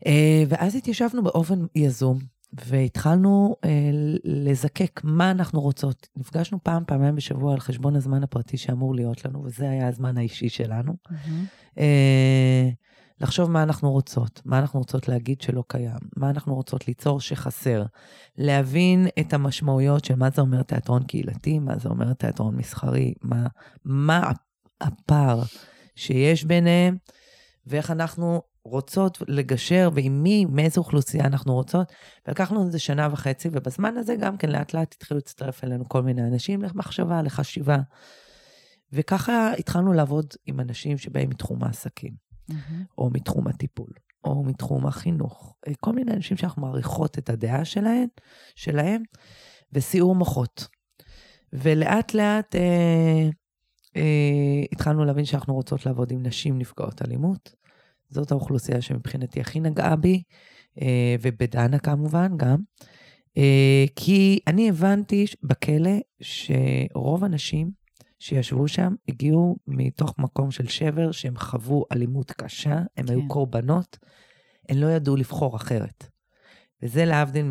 אה, 0.06 0.44
ואז 0.48 0.74
התיישבנו 0.76 1.22
באופן 1.22 1.66
יזום, 1.74 2.18
והתחלנו 2.66 3.56
אה, 3.64 3.90
לזקק 4.24 5.00
מה 5.04 5.30
אנחנו 5.30 5.60
רוצות. 5.60 6.08
נפגשנו 6.16 6.58
פעם, 6.62 6.84
פעמיים 6.86 7.14
בשבוע 7.14 7.52
על 7.52 7.60
חשבון 7.60 7.96
הזמן 7.96 8.22
הפרטי 8.22 8.56
שאמור 8.56 8.94
להיות 8.94 9.24
לנו, 9.24 9.44
וזה 9.44 9.70
היה 9.70 9.88
הזמן 9.88 10.18
האישי 10.18 10.48
שלנו. 10.48 10.92
Mm-hmm. 10.92 11.78
אה, 11.78 12.68
לחשוב 13.20 13.50
מה 13.50 13.62
אנחנו 13.62 13.92
רוצות, 13.92 14.42
מה 14.44 14.58
אנחנו 14.58 14.78
רוצות 14.78 15.08
להגיד 15.08 15.40
שלא 15.40 15.64
קיים, 15.68 15.98
מה 16.16 16.30
אנחנו 16.30 16.54
רוצות 16.54 16.88
ליצור 16.88 17.20
שחסר, 17.20 17.84
להבין 18.38 19.08
את 19.20 19.32
המשמעויות 19.32 20.04
של 20.04 20.14
מה 20.14 20.30
זה 20.30 20.40
אומר 20.40 20.62
תיאטרון 20.62 21.02
קהילתי, 21.02 21.58
מה 21.58 21.78
זה 21.78 21.88
אומר 21.88 22.12
תיאטרון 22.12 22.56
מסחרי, 22.56 23.14
מה, 23.22 23.46
מה 23.84 24.30
הפער 24.80 25.42
שיש 25.96 26.44
ביניהם, 26.44 26.96
ואיך 27.66 27.90
אנחנו 27.90 28.42
רוצות 28.64 29.18
לגשר, 29.28 29.90
ועם 29.94 30.22
מי, 30.22 30.44
מאיזו 30.44 30.80
אוכלוסייה 30.80 31.24
אנחנו 31.24 31.54
רוצות. 31.54 31.92
ולקחנו 32.26 32.68
לזה 32.68 32.78
שנה 32.78 33.08
וחצי, 33.12 33.48
ובזמן 33.52 33.96
הזה 33.96 34.16
גם 34.16 34.36
כן 34.36 34.50
לאט 34.50 34.74
לאט 34.74 34.94
התחילו 34.94 35.18
להצטרף 35.18 35.64
אלינו 35.64 35.88
כל 35.88 36.02
מיני 36.02 36.22
אנשים 36.22 36.62
למחשבה, 36.62 37.22
לחשיבה. 37.22 37.78
וככה 38.92 39.52
התחלנו 39.58 39.92
לעבוד 39.92 40.26
עם 40.46 40.60
אנשים 40.60 40.98
שבאים 40.98 41.30
מתחום 41.30 41.64
העסקים. 41.64 42.24
mm-hmm. 42.50 42.84
או 42.98 43.10
מתחום 43.10 43.48
הטיפול, 43.48 43.90
או 44.24 44.44
מתחום 44.44 44.86
החינוך. 44.86 45.56
אה, 45.68 45.72
כל 45.80 45.92
מיני 45.92 46.12
אנשים 46.12 46.36
שאנחנו 46.36 46.62
מעריכות 46.62 47.18
את 47.18 47.30
הדעה 47.30 47.64
שלהם, 47.64 48.06
שלהם 48.54 49.02
וסיעור 49.72 50.14
מוחות. 50.14 50.68
ולאט 51.52 52.14
לאט 52.14 52.54
אה, 52.56 53.28
אה, 53.96 54.62
התחלנו 54.72 55.04
להבין 55.04 55.24
שאנחנו 55.24 55.54
רוצות 55.54 55.86
לעבוד 55.86 56.12
עם 56.12 56.22
נשים 56.22 56.58
נפגעות 56.58 57.02
אלימות. 57.02 57.54
זאת 58.14 58.30
האוכלוסייה 58.30 58.80
שמבחינתי 58.80 59.40
הכי 59.40 59.60
נגעה 59.60 59.96
בי, 59.96 60.22
אה, 60.82 61.16
ובדנה 61.22 61.78
כמובן 61.78 62.36
גם. 62.36 62.56
אה, 63.36 63.84
כי 63.96 64.38
אני 64.46 64.68
הבנתי 64.68 65.24
בכלא 65.42 65.98
שרוב 66.20 67.24
הנשים 67.24 67.70
שישבו 68.18 68.68
שם 68.68 68.94
הגיעו 69.08 69.56
מתוך 69.66 70.14
מקום 70.18 70.50
של 70.50 70.68
שבר, 70.68 71.12
שהם 71.12 71.36
חוו 71.36 71.84
אלימות 71.92 72.32
קשה, 72.32 72.78
הם 72.96 73.06
כן. 73.06 73.12
היו 73.12 73.28
קורבנות, 73.28 73.98
הם 74.68 74.76
לא 74.76 74.86
ידעו 74.86 75.16
לבחור 75.16 75.56
אחרת. 75.56 76.06
וזה 76.82 77.04
להבדיל 77.04 77.46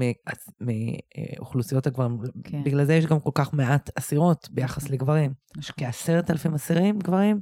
מאוכלוסיות 0.62 1.88
הגברים. 1.88 2.18
כן. 2.44 2.64
בגלל 2.64 2.86
זה 2.86 2.94
יש 2.94 3.06
גם 3.06 3.20
כל 3.20 3.32
כך 3.34 3.54
מעט 3.54 3.90
אסירות 4.00 4.48
ביחס 4.52 4.84
נכון. 4.84 4.94
לגברים. 4.94 5.34
יש 5.60 5.72
כעשרת 5.72 6.32
אלפים 6.32 6.54
אסירים 6.54 7.00
גברים, 7.00 7.42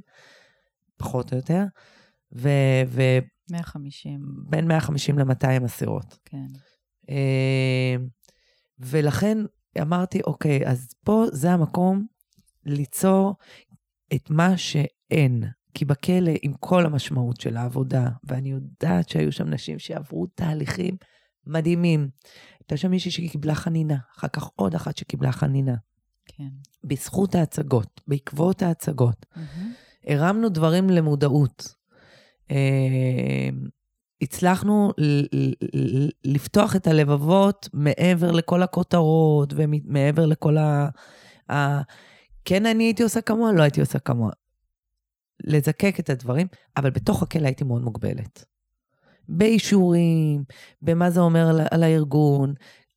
פחות 0.96 1.32
או 1.32 1.36
יותר, 1.36 1.64
ו... 2.34 2.48
ו 2.86 3.02
150. 3.50 4.20
בין 4.48 4.68
150 4.68 5.18
ל-200 5.18 5.66
אסירות. 5.66 6.18
כן. 6.24 6.46
אה, 7.10 7.96
ולכן 8.78 9.38
אמרתי, 9.80 10.20
אוקיי, 10.26 10.66
אז 10.66 10.94
פה 11.04 11.24
זה 11.32 11.52
המקום 11.52 12.06
ליצור 12.64 13.34
את 14.14 14.30
מה 14.30 14.56
שאין. 14.56 15.44
כי 15.74 15.84
בכלא, 15.84 16.32
עם 16.42 16.52
כל 16.60 16.86
המשמעות 16.86 17.40
של 17.40 17.56
העבודה, 17.56 18.08
ואני 18.24 18.50
יודעת 18.50 19.08
שהיו 19.08 19.32
שם 19.32 19.48
נשים 19.48 19.78
שעברו 19.78 20.26
תהליכים 20.26 20.96
מדהימים. 21.46 22.08
הייתה 22.60 22.76
שם 22.76 22.90
מישהי 22.90 23.10
שקיבלה 23.10 23.54
חנינה, 23.54 23.96
אחר 24.16 24.28
כך 24.28 24.48
עוד 24.56 24.74
אחת 24.74 24.96
שקיבלה 24.96 25.32
חנינה. 25.32 25.74
כן. 26.26 26.48
בזכות 26.84 27.34
ההצגות, 27.34 28.00
בעקבות 28.08 28.62
ההצגות. 28.62 29.26
Mm-hmm. 29.34 29.40
הרמנו 30.06 30.48
דברים 30.48 30.90
למודעות. 30.90 31.81
אה, 32.50 33.48
הצלחנו 34.22 34.92
לפתוח 36.24 36.76
את 36.76 36.86
הלבבות 36.86 37.68
מעבר 37.72 38.30
לכל 38.30 38.62
הכותרות 38.62 39.52
ומעבר 39.56 40.26
לכל 40.26 40.56
ה... 41.50 41.80
כן 42.44 42.66
אני 42.66 42.84
הייתי 42.84 43.02
עושה 43.02 43.20
כמוה, 43.20 43.52
לא 43.52 43.62
הייתי 43.62 43.80
עושה 43.80 43.98
כמוה. 43.98 44.30
לזקק 45.44 46.00
את 46.00 46.10
הדברים, 46.10 46.46
אבל 46.76 46.90
בתוך 46.90 47.22
הכלא 47.22 47.46
הייתי 47.46 47.64
מאוד 47.64 47.82
מוגבלת. 47.82 48.44
באישורים, 49.28 50.44
במה 50.82 51.10
זה 51.10 51.20
אומר 51.20 51.48
על, 51.48 51.60
על 51.70 51.82
הארגון, 51.82 52.54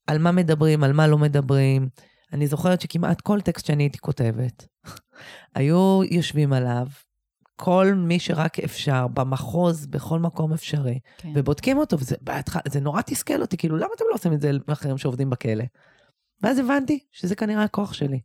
על 0.08 0.18
מה 0.18 0.32
מדברים, 0.32 0.84
על 0.84 0.94
מה 0.94 1.08
לא 1.08 1.18
מדברים. 1.18 1.90
אני 2.34 2.48
זוכרת 2.48 2.82
שכמעט 2.82 3.22
כל 3.22 3.42
טקסט 3.42 3.66
שאני 3.66 3.84
הייתי 3.84 3.98
כותבת, 4.00 4.68
היו 5.56 6.02
יושבים 6.12 6.54
עליו, 6.54 6.88
כל 7.56 7.94
מי 7.98 8.20
שרק 8.20 8.60
אפשר, 8.60 9.08
במחוז, 9.08 9.86
בכל 9.86 10.20
מקום 10.20 10.54
אפשרי, 10.54 11.00
כן. 11.18 11.32
ובודקים 11.36 11.78
אותו, 11.78 12.00
וזה 12.00 12.16
בהתח... 12.22 12.58
זה 12.68 12.80
נורא 12.80 13.02
תסכל 13.02 13.42
אותי, 13.42 13.58
כאילו, 13.58 13.78
למה 13.78 13.90
אתם 13.96 14.06
לא 14.10 14.16
עושים 14.16 14.34
את 14.34 14.42
זה 14.42 14.52
לאחרים 14.68 14.98
שעובדים 14.98 15.30
בכלא? 15.30 15.64
ואז 16.44 16.60
הבנתי 16.60 17.00
שזה 17.12 17.36
כנראה 17.36 17.64
הכוח 17.64 17.94
שלי. 17.94 18.20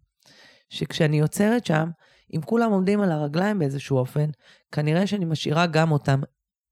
שכשאני 0.68 1.18
יוצרת 1.18 1.66
שם, 1.66 1.90
אם 2.34 2.40
כולם 2.42 2.72
עומדים 2.72 3.00
על 3.00 3.12
הרגליים 3.12 3.58
באיזשהו 3.58 3.98
אופן, 3.98 4.30
כנראה 4.72 5.06
שאני 5.06 5.24
משאירה 5.24 5.66
גם 5.66 5.92
אותם 5.92 6.20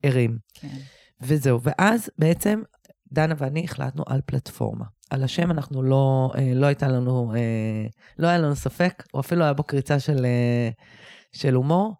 ערים. 0.02 0.38
כן. 0.54 0.76
וזהו. 1.20 1.60
ואז 1.62 2.10
בעצם 2.18 2.62
דנה 3.12 3.34
ואני 3.38 3.64
החלטנו 3.64 4.04
על 4.06 4.20
פלטפורמה. 4.26 4.84
על 5.10 5.24
השם 5.24 5.50
אנחנו 5.50 5.82
לא, 5.82 6.32
אה, 6.38 6.52
לא 6.54 6.66
הייתה 6.66 6.88
לנו, 6.88 7.32
אה, 7.34 7.86
לא 8.18 8.28
היה 8.28 8.38
לנו 8.38 8.56
ספק, 8.56 9.02
או 9.14 9.20
אפילו 9.20 9.44
היה 9.44 9.52
בו 9.52 9.62
קריצה 9.62 10.00
של, 10.00 10.24
אה, 10.24 10.70
של 11.32 11.54
הומור. 11.54 11.94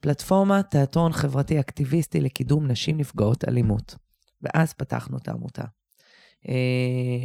פלטפורמה, 0.00 0.62
תיאטרון 0.62 1.12
חברתי 1.12 1.60
אקטיביסטי 1.60 2.20
לקידום 2.20 2.66
נשים 2.66 2.96
נפגעות 2.96 3.48
אלימות. 3.48 3.94
ואז 4.42 4.72
פתחנו 4.72 5.16
את 5.16 5.28
העמותה. 5.28 5.64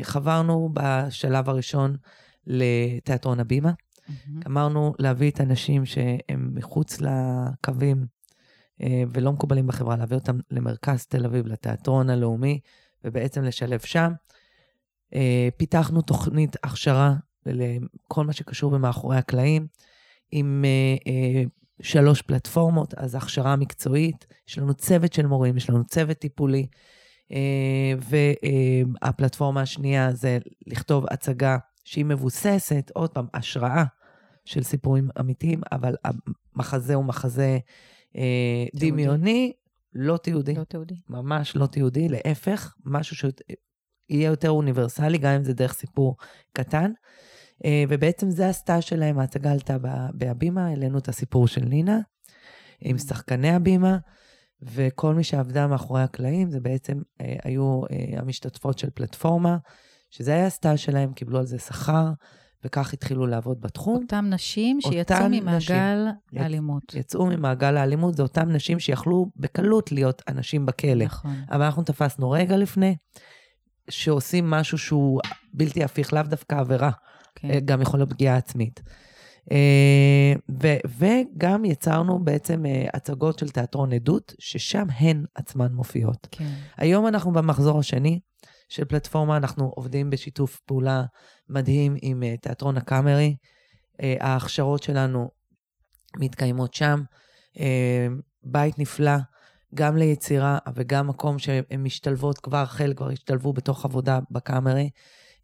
חברנו 0.02 0.70
בשלב 0.74 1.50
הראשון 1.50 1.98
לתיאטרון 2.48 3.40
הבימה. 3.40 3.72
Mm-hmm. 3.72 4.48
אמרנו 4.48 4.94
להביא 5.00 5.32
את 5.32 5.40
הנשים 5.40 5.86
שהם 5.86 6.52
מחוץ 6.54 6.98
לקווים 7.02 8.06
ולא 9.10 9.32
מקובלים 9.32 9.68
בחברה, 9.68 9.98
להביא 9.98 10.18
אותם 10.18 10.38
למרכז 10.52 11.06
תל 11.06 11.26
אביב, 11.26 11.48
לתיאטרון 11.48 12.10
הלאומי, 12.10 12.60
ובעצם 13.04 13.44
לשלב 13.44 13.80
שם. 13.80 14.12
אה, 15.14 15.50
פיתחנו 15.58 16.02
תוכנית 16.02 16.56
הכשרה 16.64 17.16
לכל 17.46 18.26
מה 18.26 18.34
שקשור 18.34 18.72
במאחורי 18.72 19.18
הקלעים, 19.18 19.68
עם 20.32 20.66
אה, 20.66 21.12
אה, 21.12 21.44
שלוש 21.84 22.22
פלטפורמות, 22.22 22.93
אז 22.93 23.15
הכשרה 23.15 23.56
מקצועית, 23.56 24.26
יש 24.48 24.58
לנו 24.58 24.74
צוות 24.74 25.13
של 25.13 25.26
מורים, 25.26 25.58
יש 25.58 25.69
לנו 25.69 25.86
צוות 25.86 26.17
טיפולי, 26.17 26.67
והפלטפורמה 29.02 29.62
השנייה 29.62 30.13
זה 30.13 30.38
לכתוב 30.67 31.06
הצגה 31.12 31.58
שהיא 31.84 32.06
מבוססת, 32.06 32.91
עוד 32.93 33.10
פעם, 33.10 33.28
השראה 33.34 33.84
של 34.46 34.63
סיפורים 34.63 35.10
אמיתיים, 35.19 35.62
אבל 35.72 35.96
המחזה 36.56 36.96
הוא 36.96 37.06
מחזה 37.06 37.58
דמיוני, 38.76 39.54
לא 39.93 40.17
תיעודי. 40.17 40.56
לא 40.56 40.63
תיעודי. 40.63 40.96
ממש 41.10 41.56
לא 41.56 41.65
תיעודי, 41.65 42.10
להפך, 42.10 42.76
משהו 42.86 43.30
יהיה 44.10 44.28
יותר 44.28 44.50
אוניברסלי, 44.50 45.17
גם 45.17 45.32
אם 45.34 45.43
זה 45.43 45.54
דרך 45.54 45.74
סיפור 45.74 46.17
קטן. 46.54 46.91
אה, 47.66 47.84
ובעצם 47.89 48.30
זה 48.30 48.50
הסטאז' 48.50 48.84
שלהם, 48.84 49.20
ההצגה 49.20 49.52
עלתה 49.52 49.78
בהבימה, 50.13 50.68
העלינו 50.68 50.98
את 50.98 51.08
הסיפור 51.08 51.48
של 51.48 51.62
נינה, 51.62 52.00
עם 52.82 52.98
שחקני 52.98 53.50
הבימה, 53.50 53.98
וכל 54.62 55.16
מי 55.16 55.24
שעבדה 55.24 55.68
מאחורי 55.68 56.02
הקלעים, 56.02 56.50
זה 56.50 56.60
בעצם 56.60 57.02
אה, 57.22 57.36
היו 57.44 57.82
אה, 57.92 58.20
המשתתפות 58.20 58.80
של 58.80 58.89
פלטפורמה, 58.89 59.58
שזה 60.10 60.34
היה 60.34 60.46
הסטאז' 60.46 60.80
שלהם, 60.80 61.13
קיבלו 61.13 61.39
על 61.39 61.46
זה 61.46 61.60
שכר, 61.60 62.12
וכך 62.66 62.94
התחילו 62.94 63.28
לעבוד 63.28 63.62
בתחום. 63.62 63.96
אותם 63.96 64.26
נשים 64.30 64.82
שיצאו 64.82 65.30
ממעגל 65.30 66.08
האלימות. 66.36 66.94
יצאו 66.94 67.26
ממעגל 67.26 67.78
האלימות, 67.78 68.16
זה 68.16 68.24
אותם 68.24 68.50
נשים 68.50 68.80
שיכלו 68.80 69.26
בקלות 69.36 69.92
להיות 69.92 70.22
אנשים 70.28 70.66
בכלא. 70.66 71.06
נכון. 71.06 71.36
אבל 71.52 71.62
אנחנו 71.66 71.84
תפסנו 71.84 72.32
רגע 72.32 72.58
לפני, 72.58 72.96
שעושים 73.89 74.50
משהו 74.50 74.78
שהוא 74.78 75.22
בלתי 75.54 75.84
הפיך, 75.84 76.13
לאו 76.13 76.24
דווקא 76.24 76.56
עבירה, 76.56 76.92
כן. 77.36 77.52
אה, 77.52 77.60
גם 77.60 77.82
יכול 77.82 78.00
להיות 78.00 78.10
פגיעה 78.10 78.38
עצמית. 78.38 78.82
אה, 79.52 80.34
ו- 80.63 80.78
וגם 81.00 81.65
יצרנו 81.65 82.24
בעצם 82.24 82.65
אה, 82.65 82.86
הצגות 82.93 83.39
של 83.39 83.50
תיאטרון 83.50 83.93
עדות, 83.93 84.34
ששם 84.39 84.86
הן 84.89 85.26
עצמן 85.36 85.74
מופיעות. 85.74 86.28
כן. 86.32 86.54
היום 86.78 87.08
אנחנו 87.08 87.32
במחזור 87.32 87.80
השני 87.80 88.19
של 88.69 88.86
פלטפורמה, 88.86 89.38
אנחנו 89.38 89.72
עובדים 89.76 90.10
בשיתוף 90.10 90.60
פעולה 90.65 91.04
מדהים 91.50 91.96
עם 92.02 92.24
תיאטרון 92.41 92.78
הקאמרי. 92.78 93.36
ההכשרות 94.19 94.84
שלנו 94.84 95.30
מתקיימות 96.17 96.74
שם. 96.74 97.04
בית 98.43 98.80
נפלא, 98.80 99.17
גם 99.76 99.98
ליצירה 99.98 100.58
וגם 100.76 101.08
מקום 101.08 101.39
שהן 101.39 101.84
משתלבות 101.84 102.39
כבר, 102.39 102.65
חלק 102.65 102.98
כבר 102.98 103.10
השתלבו 103.10 103.54
בתוך 103.54 103.86
עבודה 103.86 104.19
בקאמרי. 104.32 104.89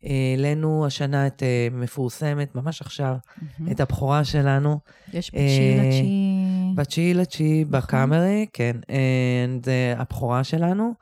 העלינו 0.04 0.86
השנה 0.86 1.28
את 1.28 1.44
אה, 1.44 1.68
מפורסמת, 1.72 2.56
ממש 2.56 2.82
עכשיו, 2.82 3.16
mm-hmm. 3.16 3.72
את 3.72 3.80
הבכורה 3.80 4.24
שלנו. 4.24 4.80
יש 5.14 5.30
בתשיעי 5.30 5.80
אה, 5.80 5.84
לתשיעי. 5.86 6.74
בתשיעי 6.76 7.14
לתשיעי 7.14 7.64
נכון. 7.64 7.80
בקאמרי, 7.80 8.46
כן, 8.54 8.76
אה, 8.90 9.46
זה 9.66 9.94
הבכורה 9.98 10.44
שלנו. 10.44 10.94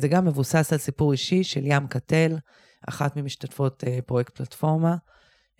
זה 0.00 0.08
גם 0.08 0.24
מבוסס 0.24 0.72
על 0.72 0.78
סיפור 0.78 1.12
אישי 1.12 1.44
של 1.44 1.60
ים 1.64 1.86
קטל, 1.86 2.36
אחת 2.88 3.16
ממשתתפות 3.16 3.84
פרויקט 4.06 4.36
פלטפורמה. 4.36 4.96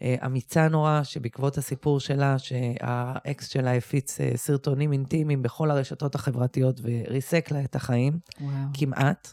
אה, 0.02 0.16
אמיצה 0.26 0.68
נורא, 0.68 1.00
שבעקבות 1.02 1.58
הסיפור 1.58 2.00
שלה, 2.00 2.38
שהאקס 2.38 3.48
שלה 3.48 3.74
הפיץ 3.74 4.20
אה, 4.20 4.32
סרטונים 4.36 4.92
אינטימיים 4.92 5.42
בכל 5.42 5.70
הרשתות 5.70 6.14
החברתיות 6.14 6.80
וריסק 6.82 7.50
לה 7.50 7.64
את 7.64 7.76
החיים, 7.76 8.18
וואו. 8.40 8.52
כמעט. 8.74 9.32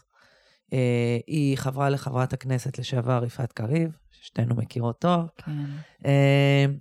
אה, 0.72 1.18
היא 1.26 1.58
חברה 1.58 1.88
לחברת 1.88 2.32
הכנסת 2.32 2.78
לשעבר 2.78 3.24
יפעת 3.26 3.52
קריב, 3.52 3.96
ששתינו 4.10 4.54
מכירות 4.54 4.98
טוב. 4.98 5.20
כן. 5.36 6.10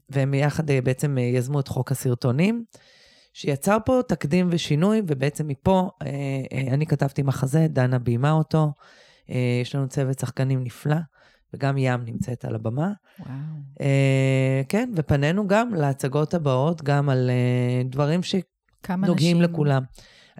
והם 0.09 0.31
ביחד 0.31 0.71
בעצם 0.83 1.17
יזמו 1.17 1.59
את 1.59 1.67
חוק 1.67 1.91
הסרטונים, 1.91 2.63
שיצר 3.33 3.77
פה 3.85 3.99
תקדים 4.07 4.47
ושינוי, 4.51 5.01
ובעצם 5.07 5.47
מפה 5.47 5.89
אני 6.71 6.85
כתבתי 6.85 7.23
מחזה, 7.23 7.67
דנה 7.69 7.99
ביימה 7.99 8.31
אותו. 8.31 8.71
יש 9.61 9.75
לנו 9.75 9.87
צוות 9.87 10.19
שחקנים 10.19 10.63
נפלא. 10.63 10.97
וגם 11.53 11.77
ים 11.77 12.01
נמצאת 12.05 12.45
על 12.45 12.55
הבמה. 12.55 12.91
וואו. 13.19 13.31
Uh, 13.79 14.65
כן, 14.69 14.89
ופנינו 14.95 15.47
גם 15.47 15.73
להצגות 15.73 16.33
הבאות, 16.33 16.81
גם 16.81 17.09
על 17.09 17.29
uh, 17.29 17.91
דברים 17.91 18.19
שנוגעים 18.23 19.41
לכולם. 19.41 19.83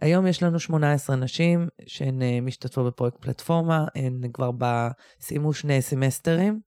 היום 0.02 0.28
יש 0.28 0.44
לנו 0.44 0.60
18 0.60 1.16
נשים 1.16 1.68
שהן 1.86 2.22
uh, 2.22 2.26
משתתפות 2.42 2.86
בפרויקט 2.86 3.18
פלטפורמה, 3.22 3.86
הן 3.96 4.22
כבר 4.34 4.52
סיימו 5.22 5.54
שני 5.54 5.82
סמסטרים. 5.82 6.60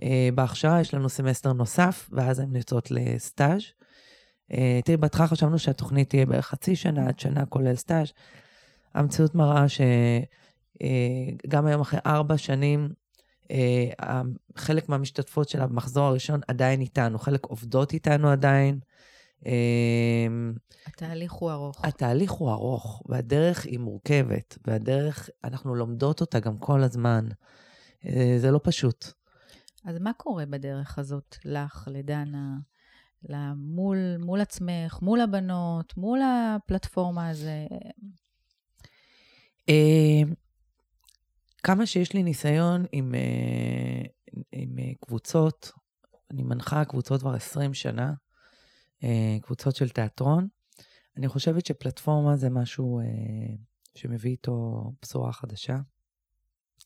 Uh, 0.00 0.04
בהכשרה 0.34 0.80
יש 0.80 0.94
לנו 0.94 1.08
סמסטר 1.08 1.52
נוסף, 1.52 2.08
ואז 2.12 2.38
הן 2.38 2.56
יוצאות 2.56 2.90
לסטאז'. 2.90 3.62
Uh, 4.52 4.56
תראי, 4.84 4.96
בהתחלה 4.96 5.26
חשבנו 5.26 5.58
שהתוכנית 5.58 6.10
תהיה 6.10 6.26
בערך 6.26 6.46
חצי 6.46 6.76
שנה 6.76 7.08
עד 7.08 7.18
שנה, 7.18 7.46
כולל 7.46 7.74
סטאז'. 7.74 8.12
המציאות 8.94 9.34
מראה 9.34 9.64
שגם 9.68 11.66
היום 11.66 11.80
אחרי 11.80 12.00
ארבע 12.06 12.38
שנים 12.38 12.88
אה, 13.50 14.22
חלק 14.56 14.88
מהמשתתפות 14.88 15.48
של 15.48 15.60
המחזור 15.60 16.04
הראשון 16.04 16.40
עדיין 16.48 16.80
איתנו, 16.80 17.18
חלק 17.18 17.44
עובדות 17.44 17.92
איתנו 17.92 18.30
עדיין. 18.30 18.78
אה, 19.46 20.26
התהליך 20.86 21.32
הוא 21.32 21.50
ארוך. 21.50 21.84
התהליך 21.84 22.30
הוא 22.30 22.50
ארוך, 22.50 23.02
והדרך 23.06 23.64
היא 23.64 23.78
מורכבת, 23.78 24.58
והדרך, 24.66 25.30
אנחנו 25.44 25.74
לומדות 25.74 26.20
אותה 26.20 26.40
גם 26.40 26.58
כל 26.58 26.82
הזמן. 26.82 27.28
אה, 28.06 28.36
זה 28.38 28.50
לא 28.50 28.60
פשוט. 28.62 29.06
אז 29.84 29.98
מה 29.98 30.12
קורה 30.12 30.46
בדרך 30.46 30.98
הזאת 30.98 31.36
לך, 31.44 31.88
לדנה, 31.92 32.56
מול, 33.56 33.98
מול 34.18 34.40
עצמך, 34.40 34.98
מול 35.02 35.20
הבנות, 35.20 35.96
מול 35.96 36.20
הפלטפורמה 36.22 37.28
הזו? 37.28 37.48
כמה 41.66 41.86
שיש 41.86 42.12
לי 42.12 42.22
ניסיון 42.22 42.84
עם, 42.92 43.14
אה, 43.14 44.02
עם 44.52 44.78
אה, 44.78 44.92
קבוצות, 45.00 45.72
אני 46.30 46.42
מנחה 46.42 46.84
קבוצות 46.84 47.20
כבר 47.20 47.34
20 47.34 47.74
שנה, 47.74 48.12
קבוצות 49.42 49.76
של 49.76 49.88
תיאטרון, 49.88 50.48
אני 51.16 51.28
חושבת 51.28 51.66
שפלטפורמה 51.66 52.36
זה 52.36 52.50
משהו 52.50 53.00
שמביא 53.94 54.30
איתו 54.30 54.84
בשורה 55.02 55.32
חדשה, 55.32 55.76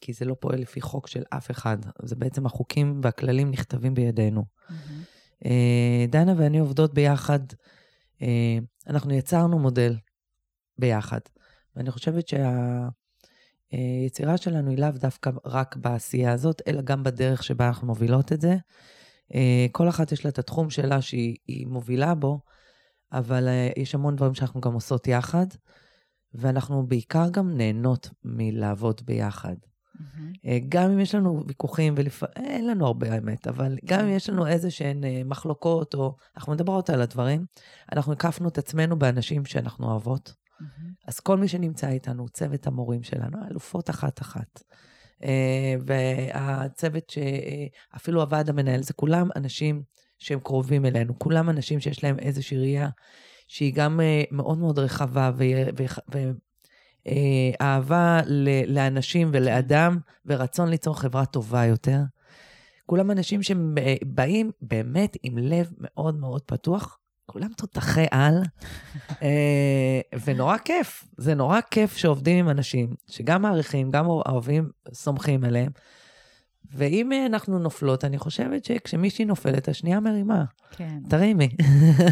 כי 0.00 0.12
זה 0.12 0.24
לא 0.24 0.36
פועל 0.40 0.60
לפי 0.60 0.80
חוק 0.80 1.06
של 1.06 1.22
אף 1.30 1.50
אחד, 1.50 1.78
זה 2.02 2.16
בעצם 2.16 2.46
החוקים 2.46 3.00
והכללים 3.02 3.50
נכתבים 3.50 3.94
בידינו. 3.94 4.44
Mm-hmm. 4.44 5.44
דנה 6.08 6.34
ואני 6.36 6.58
עובדות 6.58 6.94
ביחד, 6.94 7.40
אנחנו 8.86 9.14
יצרנו 9.14 9.58
מודל 9.58 9.96
ביחד, 10.78 11.20
ואני 11.76 11.90
חושבת 11.90 12.28
שה... 12.28 12.88
היצירה 13.70 14.36
שלנו 14.36 14.70
היא 14.70 14.78
לאו 14.78 14.90
דווקא 14.90 15.30
רק 15.44 15.76
בעשייה 15.76 16.32
הזאת, 16.32 16.62
אלא 16.66 16.82
גם 16.82 17.02
בדרך 17.02 17.42
שבה 17.42 17.68
אנחנו 17.68 17.86
מובילות 17.86 18.32
את 18.32 18.40
זה. 18.40 18.56
אה, 19.34 19.66
כל 19.72 19.88
אחת 19.88 20.12
יש 20.12 20.24
לה 20.24 20.30
את 20.30 20.38
התחום 20.38 20.70
שלה 20.70 21.02
שהיא 21.02 21.66
מובילה 21.66 22.14
בו, 22.14 22.40
אבל 23.12 23.48
אה, 23.48 23.70
יש 23.76 23.94
המון 23.94 24.16
דברים 24.16 24.34
שאנחנו 24.34 24.60
גם 24.60 24.72
עושות 24.72 25.06
יחד, 25.06 25.46
ואנחנו 26.34 26.86
בעיקר 26.86 27.28
גם 27.30 27.56
נהנות 27.56 28.10
מלעבוד 28.24 29.00
ביחד. 29.04 29.54
Mm-hmm. 29.54 30.48
גם 30.68 30.90
אם 30.90 31.00
יש 31.00 31.14
לנו 31.14 31.42
ויכוחים, 31.46 31.94
ולפעמים, 31.96 32.34
אין 32.36 32.66
לנו 32.66 32.86
הרבה 32.86 33.12
האמת, 33.12 33.46
אבל 33.46 33.76
גם 33.84 34.00
אם 34.00 34.08
יש 34.08 34.30
לנו 34.30 34.46
איזה 34.46 34.70
שהן 34.70 35.00
מחלוקות, 35.24 35.94
או 35.94 36.16
אנחנו 36.36 36.52
מדברות 36.52 36.90
על 36.90 37.02
הדברים, 37.02 37.44
אנחנו 37.92 38.12
הקפנו 38.12 38.48
את 38.48 38.58
עצמנו 38.58 38.98
באנשים 38.98 39.44
שאנחנו 39.44 39.90
אוהבות, 39.90 40.34
Mm-hmm. 40.60 41.08
אז 41.08 41.20
כל 41.20 41.36
מי 41.36 41.48
שנמצא 41.48 41.88
איתנו, 41.88 42.28
צוות 42.28 42.66
המורים 42.66 43.02
שלנו, 43.02 43.38
אלופות 43.50 43.90
אחת-אחת. 43.90 44.62
Uh, 45.22 45.24
והצוות 45.86 47.10
שאפילו 47.10 48.20
הוועד 48.20 48.48
המנהל, 48.48 48.82
זה 48.82 48.92
כולם 48.92 49.28
אנשים 49.36 49.82
שהם 50.18 50.40
קרובים 50.40 50.86
אלינו, 50.86 51.18
כולם 51.18 51.50
אנשים 51.50 51.80
שיש 51.80 52.04
להם 52.04 52.18
איזושהי 52.18 52.58
ראייה 52.58 52.88
שהיא 53.48 53.74
גם 53.74 54.00
uh, 54.00 54.28
מאוד 54.30 54.58
מאוד 54.58 54.78
רחבה, 54.78 55.30
אה, 57.06 57.50
אהבה 57.60 58.20
ל- 58.26 58.74
לאנשים 58.74 59.30
ולאדם, 59.32 59.98
ורצון 60.26 60.68
ליצור 60.68 61.00
חברה 61.00 61.26
טובה 61.26 61.64
יותר. 61.64 62.00
כולם 62.86 63.10
אנשים 63.10 63.42
שבאים 63.42 64.50
באמת 64.62 65.16
עם 65.22 65.38
לב 65.38 65.70
מאוד 65.78 66.20
מאוד 66.20 66.42
פתוח, 66.42 66.98
כולם 67.30 67.48
תותחי 67.56 68.06
על, 68.10 68.42
אה, 69.22 70.00
ונורא 70.24 70.56
כיף. 70.56 71.04
זה 71.16 71.34
נורא 71.34 71.60
כיף 71.70 71.96
שעובדים 71.96 72.38
עם 72.38 72.50
אנשים 72.50 72.94
שגם 73.06 73.42
מעריכים, 73.42 73.90
גם 73.90 74.06
אוהבים, 74.06 74.70
סומכים 74.92 75.44
עליהם. 75.44 75.70
ואם 76.72 77.12
אנחנו 77.26 77.58
נופלות, 77.58 78.04
אני 78.04 78.18
חושבת 78.18 78.64
שכשמישהי 78.64 79.24
נופלת, 79.24 79.68
השנייה 79.68 80.00
מרימה. 80.00 80.44
כן. 80.70 80.98
תרימי. 81.08 81.48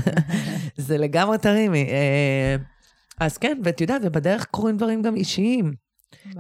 זה 0.77 0.99
לגמרי 0.99 1.39
תרימי. 1.39 1.89
אה, 1.89 2.57
אז 3.21 3.39
כן, 3.39 3.61
ואת 3.65 3.81
יודעת, 3.81 4.03
ובדרך 4.05 4.47
קורים 4.51 4.77
דברים 4.77 5.03
גם 5.03 5.17
אישיים. 5.17 5.73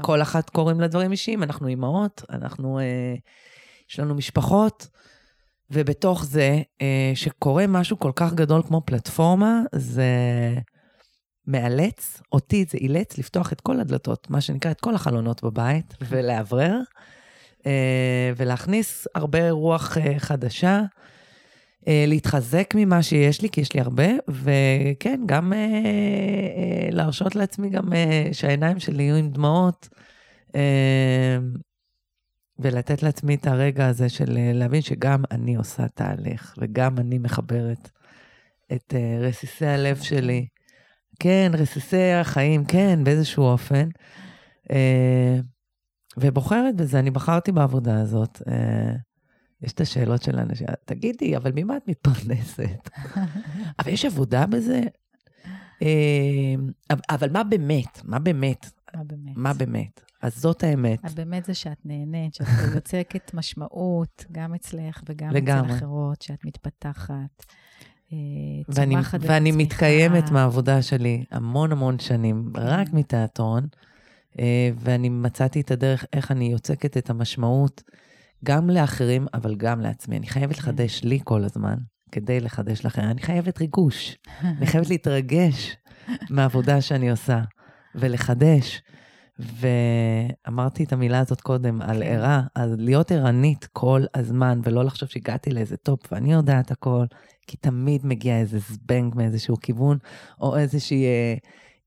כל 0.00 0.22
אחת 0.22 0.50
קוראים 0.50 0.80
לה 0.80 0.88
דברים 0.88 1.12
אישיים, 1.12 1.42
אנחנו 1.42 1.68
אימהות, 1.68 2.24
אנחנו, 2.30 2.78
אה, 2.78 3.14
יש 3.90 4.00
לנו 4.00 4.14
משפחות, 4.14 4.88
ובתוך 5.70 6.24
זה, 6.24 6.62
אה, 6.80 7.12
שקורה 7.14 7.66
משהו 7.66 7.98
כל 7.98 8.12
כך 8.16 8.34
גדול 8.34 8.62
כמו 8.62 8.82
פלטפורמה, 8.84 9.62
זה 9.74 10.04
מאלץ, 11.46 12.22
אותי 12.32 12.64
זה 12.70 12.78
אילץ 12.78 13.18
לפתוח 13.18 13.52
את 13.52 13.60
כל 13.60 13.80
הדלתות, 13.80 14.30
מה 14.30 14.40
שנקרא, 14.40 14.70
את 14.70 14.80
כל 14.80 14.94
החלונות 14.94 15.42
בבית, 15.44 15.94
ולאוורר, 16.08 16.80
אה, 17.66 18.32
ולהכניס 18.36 19.06
הרבה 19.14 19.50
רוח 19.50 19.98
אה, 19.98 20.18
חדשה. 20.18 20.82
להתחזק 22.06 22.74
ממה 22.76 23.02
שיש 23.02 23.42
לי, 23.42 23.50
כי 23.50 23.60
יש 23.60 23.72
לי 23.72 23.80
הרבה, 23.80 24.06
וכן, 24.28 25.20
גם 25.26 25.52
אה, 25.52 25.58
אה, 25.58 26.88
להרשות 26.90 27.36
לעצמי 27.36 27.70
גם 27.70 27.92
אה, 27.92 28.28
שהעיניים 28.32 28.78
שלי 28.80 29.02
יהיו 29.02 29.16
עם 29.16 29.30
דמעות, 29.30 29.88
אה, 30.54 31.38
ולתת 32.58 33.02
לעצמי 33.02 33.34
את 33.34 33.46
הרגע 33.46 33.86
הזה 33.86 34.08
של 34.08 34.36
אה, 34.36 34.52
להבין 34.54 34.80
שגם 34.82 35.22
אני 35.30 35.56
עושה 35.56 35.88
תהליך, 35.88 36.54
וגם 36.58 36.98
אני 36.98 37.18
מחברת 37.18 37.90
את 38.72 38.94
אה, 38.96 39.18
רסיסי 39.20 39.66
הלב 39.66 39.96
שלי. 39.96 40.46
כן, 41.20 41.52
רסיסי 41.54 42.12
החיים, 42.12 42.64
כן, 42.64 43.04
באיזשהו 43.04 43.44
אופן. 43.44 43.88
אה, 44.70 45.38
ובוחרת 46.16 46.76
בזה, 46.76 46.98
אני 46.98 47.10
בחרתי 47.10 47.52
בעבודה 47.52 48.00
הזאת. 48.00 48.42
יש 49.62 49.72
את 49.72 49.80
השאלות 49.80 50.22
של 50.22 50.38
האנשים, 50.38 50.66
תגידי, 50.84 51.36
אבל 51.36 51.52
ממה 51.54 51.76
את 51.76 51.88
מתפרנסת? 51.88 52.88
אבל 53.78 53.92
יש 53.92 54.04
עבודה 54.04 54.46
בזה? 54.46 54.80
אבל- 56.90 57.00
אבל 57.10 57.30
מה 57.32 57.44
באמת? 57.44 58.00
מה 58.04 58.18
באמת? 58.18 58.70
מה 58.96 59.04
באמת? 59.04 59.36
מה 59.36 59.52
באמת? 59.54 60.00
אז 60.22 60.36
זאת 60.36 60.64
האמת. 60.64 61.14
באמת 61.14 61.44
זה 61.44 61.54
שאת 61.54 61.78
נהנית, 61.84 62.34
שאת 62.34 62.46
יוצקת 62.74 63.34
משמעות, 63.34 64.24
גם 64.32 64.54
אצלך 64.54 65.02
וגם 65.08 65.30
לגמרי. 65.30 65.68
אצל 65.70 65.78
אחרות, 65.78 66.22
שאת 66.22 66.44
מתפתחת, 66.44 67.44
אה, 68.12 68.18
ואני, 68.68 68.96
ואני. 69.20 69.52
מתקיימת 69.52 70.30
מהעבודה 70.30 70.82
שלי 70.82 71.24
המון 71.30 71.72
המון 71.72 71.98
שנים, 71.98 72.52
רק 72.56 72.92
מתיאטרון, 72.92 73.66
אה, 74.38 74.70
ואני 74.76 75.08
מצאתי 75.08 75.60
את 75.60 75.70
הדרך 75.70 76.04
איך 76.12 76.30
אני 76.30 76.44
יוצקת 76.44 76.96
את 76.96 77.10
המשמעות 77.10 77.82
גם 78.44 78.70
לאחרים, 78.70 79.26
אבל 79.34 79.54
גם 79.56 79.80
לעצמי. 79.80 80.16
אני 80.16 80.26
חייבת 80.26 80.54
כן. 80.54 80.62
לחדש 80.62 81.04
לי 81.04 81.20
כל 81.24 81.44
הזמן, 81.44 81.74
כדי 82.12 82.40
לחדש 82.40 82.84
לאחרים. 82.84 83.10
אני 83.10 83.22
חייבת 83.22 83.60
ריגוש, 83.60 84.16
אני 84.42 84.66
חייבת 84.66 84.88
להתרגש 84.88 85.76
מהעבודה 86.30 86.80
שאני 86.80 87.10
עושה, 87.10 87.40
ולחדש. 87.94 88.82
ואמרתי 89.38 90.84
את 90.84 90.92
המילה 90.92 91.18
הזאת 91.18 91.40
קודם, 91.40 91.82
על 91.82 92.02
כן. 92.02 92.02
ערה, 92.02 92.42
אז 92.54 92.74
להיות 92.78 93.12
ערנית 93.12 93.68
כל 93.72 94.04
הזמן, 94.14 94.60
ולא 94.62 94.84
לחשוב 94.84 95.08
שהגעתי 95.08 95.50
לאיזה 95.50 95.76
טופ 95.76 96.12
ואני 96.12 96.32
יודעת 96.32 96.70
הכל, 96.70 97.04
כי 97.46 97.56
תמיד 97.56 98.06
מגיע 98.06 98.38
איזה 98.38 98.58
זבנג 98.58 99.14
מאיזשהו 99.14 99.56
כיוון, 99.56 99.98
או 100.40 100.56
איזושהי 100.56 101.04
אה, 101.04 101.34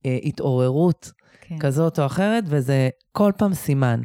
אה, 0.06 0.18
התעוררות 0.24 1.12
כן. 1.42 1.60
כזאת 1.60 2.00
או 2.00 2.06
אחרת, 2.06 2.44
וזה 2.48 2.90
כל 3.12 3.32
פעם 3.38 3.54
סימן. 3.54 4.02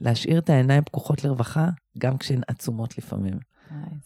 להשאיר 0.00 0.38
את 0.38 0.50
העיניים 0.50 0.84
פקוחות 0.84 1.24
לרווחה, 1.24 1.68
גם 1.98 2.18
כשהן 2.18 2.40
עצומות 2.48 2.98
לפעמים. 2.98 3.38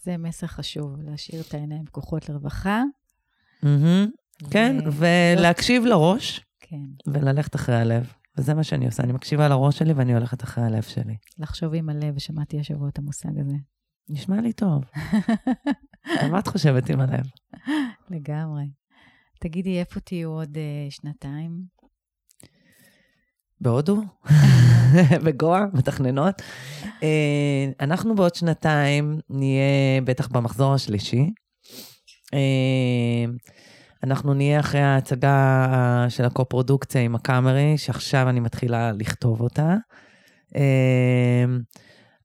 זה 0.03 0.17
מסר 0.17 0.47
חשוב, 0.47 1.01
להשאיר 1.01 1.41
את 1.41 1.53
העיניים 1.53 1.85
פקוחות 1.85 2.29
לרווחה. 2.29 2.83
כן, 4.49 4.77
ו- 4.91 5.33
ולהקשיב 5.37 5.85
לראש, 5.85 6.41
כן, 6.59 6.85
וללכת 7.07 7.55
אחרי 7.55 7.75
הלב. 7.75 8.13
וזה 8.37 8.53
מה 8.53 8.63
שאני 8.63 8.85
עושה, 8.85 9.03
אני 9.03 9.13
מקשיבה 9.13 9.47
לראש 9.47 9.77
שלי 9.77 9.93
ואני 9.93 10.13
הולכת 10.13 10.43
אחרי 10.43 10.63
הלב 10.63 10.83
שלי. 10.83 11.15
לחשוב 11.39 11.73
עם 11.73 11.89
הלב, 11.89 12.19
שמעתי 12.19 12.59
השבוע 12.59 12.89
את 12.89 12.97
המושג 12.97 13.39
הזה. 13.39 13.55
נשמע 14.09 14.41
לי 14.41 14.53
טוב. 14.53 14.83
מה 16.31 16.39
את 16.39 16.47
חושבת 16.47 16.89
עם 16.89 16.99
הלב? 16.99 17.25
לגמרי. 18.09 18.63
תגידי, 19.39 19.79
איפה 19.79 19.99
תהיו 19.99 20.29
עוד 20.29 20.57
אה, 20.57 20.87
שנתיים? 20.89 21.61
בהודו? 23.61 24.01
בגואה? 25.25 25.65
מתכננות? 25.73 26.41
אה, 27.03 27.65
אנחנו 27.79 28.15
בעוד 28.15 28.35
שנתיים 28.35 29.19
נהיה 29.29 30.01
בטח 30.03 30.27
במחזור 30.27 30.73
השלישי. 30.73 31.29
אה, 32.33 33.25
אנחנו 34.03 34.33
נהיה 34.33 34.59
אחרי 34.59 34.81
ההצגה 34.81 36.05
של 36.09 36.25
הקו-פרודוקציה 36.25 37.01
עם 37.01 37.15
הקאמרי, 37.15 37.77
שעכשיו 37.77 38.29
אני 38.29 38.39
מתחילה 38.39 38.91
לכתוב 38.91 39.41
אותה. 39.41 39.75
אה, 40.55 41.45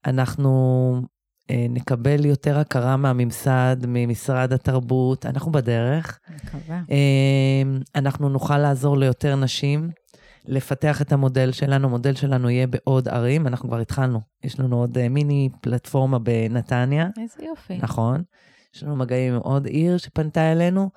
אנחנו 0.06 1.02
אה, 1.50 1.66
נקבל 1.68 2.24
יותר 2.24 2.58
הכרה 2.58 2.96
מהממסד, 2.96 3.76
ממשרד 3.88 4.52
התרבות, 4.52 5.26
אנחנו 5.26 5.52
בדרך. 5.52 6.18
מקווה. 6.34 6.80
אה, 6.90 7.62
אנחנו 7.94 8.28
נוכל 8.28 8.58
לעזור 8.58 8.98
ליותר 8.98 9.36
נשים, 9.36 9.90
לפתח 10.44 11.02
את 11.02 11.12
המודל 11.12 11.52
שלנו. 11.52 11.88
המודל 11.88 12.14
שלנו 12.14 12.50
יהיה 12.50 12.66
בעוד 12.66 13.08
ערים, 13.08 13.46
אנחנו 13.46 13.68
כבר 13.68 13.78
התחלנו. 13.78 14.20
יש 14.44 14.60
לנו 14.60 14.76
עוד 14.76 14.98
אה, 14.98 15.08
מיני 15.08 15.48
פלטפורמה 15.60 16.18
בנתניה, 16.18 17.08
איזה 17.20 17.44
יופי. 17.48 17.78
נכון. 17.82 18.22
יש 18.74 18.82
לנו 18.82 18.96
מגעים 18.96 19.34
עם 19.34 19.40
עוד 19.40 19.66
עיר 19.66 19.96
שפנתה 19.96 20.52
אלינו. 20.52 20.90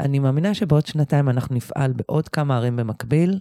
אני 0.00 0.18
מאמינה 0.18 0.54
שבעוד 0.54 0.86
שנתיים 0.86 1.28
אנחנו 1.28 1.56
נפעל 1.56 1.92
בעוד 1.92 2.28
כמה 2.28 2.56
ערים 2.56 2.76
במקביל. 2.76 3.38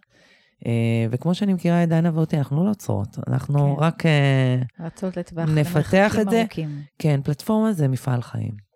אה, 0.66 1.06
וכמו 1.12 1.36
שאני 1.36 1.54
מכירה 1.54 1.84
את 1.84 1.90
דנה 1.90 2.12
ואותי, 2.14 2.38
אנחנו 2.38 2.66
לא 2.66 2.70
עוצרות. 2.70 3.18
אנחנו 3.28 3.76
כן. 3.78 3.84
רק, 3.84 4.06
אה, 4.06 4.62
רצות 4.80 5.18
לטווח. 5.18 5.50
נפתח 5.50 6.16
את 6.22 6.30
זה. 6.30 6.42
ארוכים. 6.42 6.82
כן, 7.00 7.22
פלטפורמה 7.24 7.74
זה 7.74 7.88
מפעל 7.88 8.22
חיים. 8.22 8.68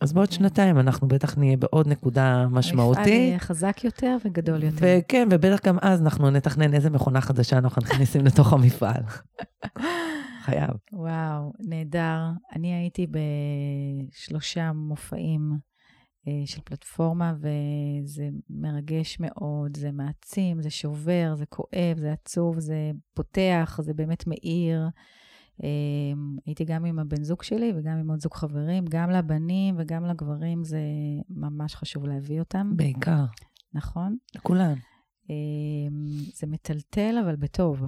אז 0.00 0.12
בעוד 0.12 0.28
כן. 0.28 0.34
שנתיים 0.34 0.78
אנחנו 0.78 1.08
בטח 1.08 1.38
נהיה 1.38 1.56
בעוד 1.56 1.88
נקודה 1.88 2.22
המפעל 2.24 2.58
משמעותית. 2.58 3.06
יהיה 3.06 3.38
חזק 3.38 3.84
יותר 3.84 4.16
וגדול 4.24 4.62
יותר. 4.62 4.76
וכן, 4.80 5.28
ובטח 5.30 5.66
גם 5.66 5.78
אז 5.82 6.02
אנחנו 6.02 6.30
נתכנן 6.30 6.74
איזה 6.74 6.90
מכונה 6.90 7.20
חדשה 7.20 7.58
אנחנו 7.58 7.82
מכניסים 7.82 8.24
לתוך 8.26 8.52
המפעל. 8.52 9.02
חייב. 10.44 10.70
וואו, 10.92 11.52
נהדר. 11.58 12.18
אני 12.54 12.74
הייתי 12.74 13.06
בשלושה 14.10 14.72
מופעים 14.72 15.58
של 16.46 16.60
פלטפורמה, 16.64 17.34
וזה 17.38 18.28
מרגש 18.50 19.16
מאוד, 19.20 19.76
זה 19.76 19.92
מעצים, 19.92 20.62
זה 20.62 20.70
שובר, 20.70 21.34
זה 21.36 21.46
כואב, 21.46 21.96
זה 21.98 22.12
עצוב, 22.12 22.58
זה 22.58 22.90
פותח, 23.14 23.80
זה 23.82 23.94
באמת 23.94 24.26
מאיר. 24.26 24.88
אה, 25.64 25.68
הייתי 26.46 26.64
גם 26.64 26.84
עם 26.84 26.98
הבן 26.98 27.22
זוג 27.22 27.42
שלי 27.42 27.72
וגם 27.76 27.96
עם 27.98 28.10
עוד 28.10 28.20
זוג 28.20 28.34
חברים, 28.34 28.84
גם 28.88 29.10
לבנים 29.10 29.74
וגם 29.78 30.04
לגברים, 30.04 30.64
זה 30.64 30.80
ממש 31.30 31.74
חשוב 31.74 32.06
להביא 32.06 32.40
אותם, 32.40 32.72
בעיקר, 32.76 33.24
נכון? 33.74 34.16
לכולן. 34.36 34.74
אמ, 35.30 36.06
זה 36.34 36.46
מטלטל, 36.46 37.16
אבל 37.24 37.36
בטוב. 37.36 37.82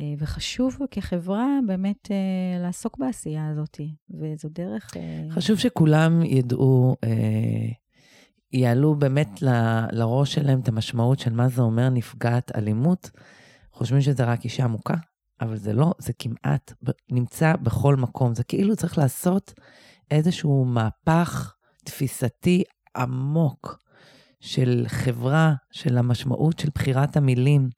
אה, 0.00 0.14
וחשוב 0.18 0.78
כחברה 0.90 1.46
באמת 1.66 2.10
אה, 2.10 2.62
לעסוק 2.62 2.98
בעשייה 2.98 3.48
הזאת, 3.48 3.80
וזו 4.10 4.48
דרך... 4.48 4.96
אה, 4.96 5.26
חשוב 5.30 5.58
שכולם 5.58 6.22
ידעו, 6.22 6.96
יעלו 8.52 8.94
באמת 8.94 9.42
ל- 9.42 9.86
לראש 9.92 10.34
שלהם 10.34 10.60
את 10.60 10.68
המשמעות 10.68 11.18
של 11.18 11.32
מה 11.32 11.48
זה 11.48 11.62
אומר 11.62 11.88
נפגעת 11.88 12.56
אלימות. 12.56 13.10
חושבים 13.72 14.00
שזה 14.00 14.24
רק 14.24 14.44
אישה 14.44 14.66
מוכה, 14.66 14.94
אבל 15.40 15.56
זה 15.56 15.72
לא, 15.72 15.92
זה 15.98 16.12
כמעט 16.18 16.72
נמצא 17.10 17.56
בכל 17.62 17.96
מקום. 17.96 18.34
זה 18.34 18.44
כאילו 18.44 18.76
צריך 18.76 18.98
לעשות 18.98 19.54
איזשהו 20.10 20.64
מהפך 20.64 21.54
תפיסתי 21.84 22.62
עמוק 22.96 23.78
של 24.40 24.84
חברה, 24.86 25.54
של 25.70 25.98
המשמעות 25.98 26.58
של 26.58 26.68
בחירת 26.74 27.16
המילים, 27.16 27.68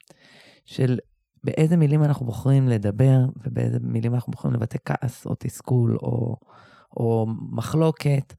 של 0.64 0.98
באיזה 1.44 1.76
מילים 1.76 2.04
אנחנו 2.04 2.26
בוחרים 2.26 2.68
לדבר, 2.68 3.18
ובאיזה 3.46 3.78
מילים 3.82 4.14
אנחנו 4.14 4.30
בוחרים 4.30 4.54
לבטא 4.54 4.78
כעס 4.84 5.26
או 5.26 5.34
תסכול 5.38 5.96
או, 6.02 6.36
או 6.96 7.26
מחלוקת. 7.50 8.34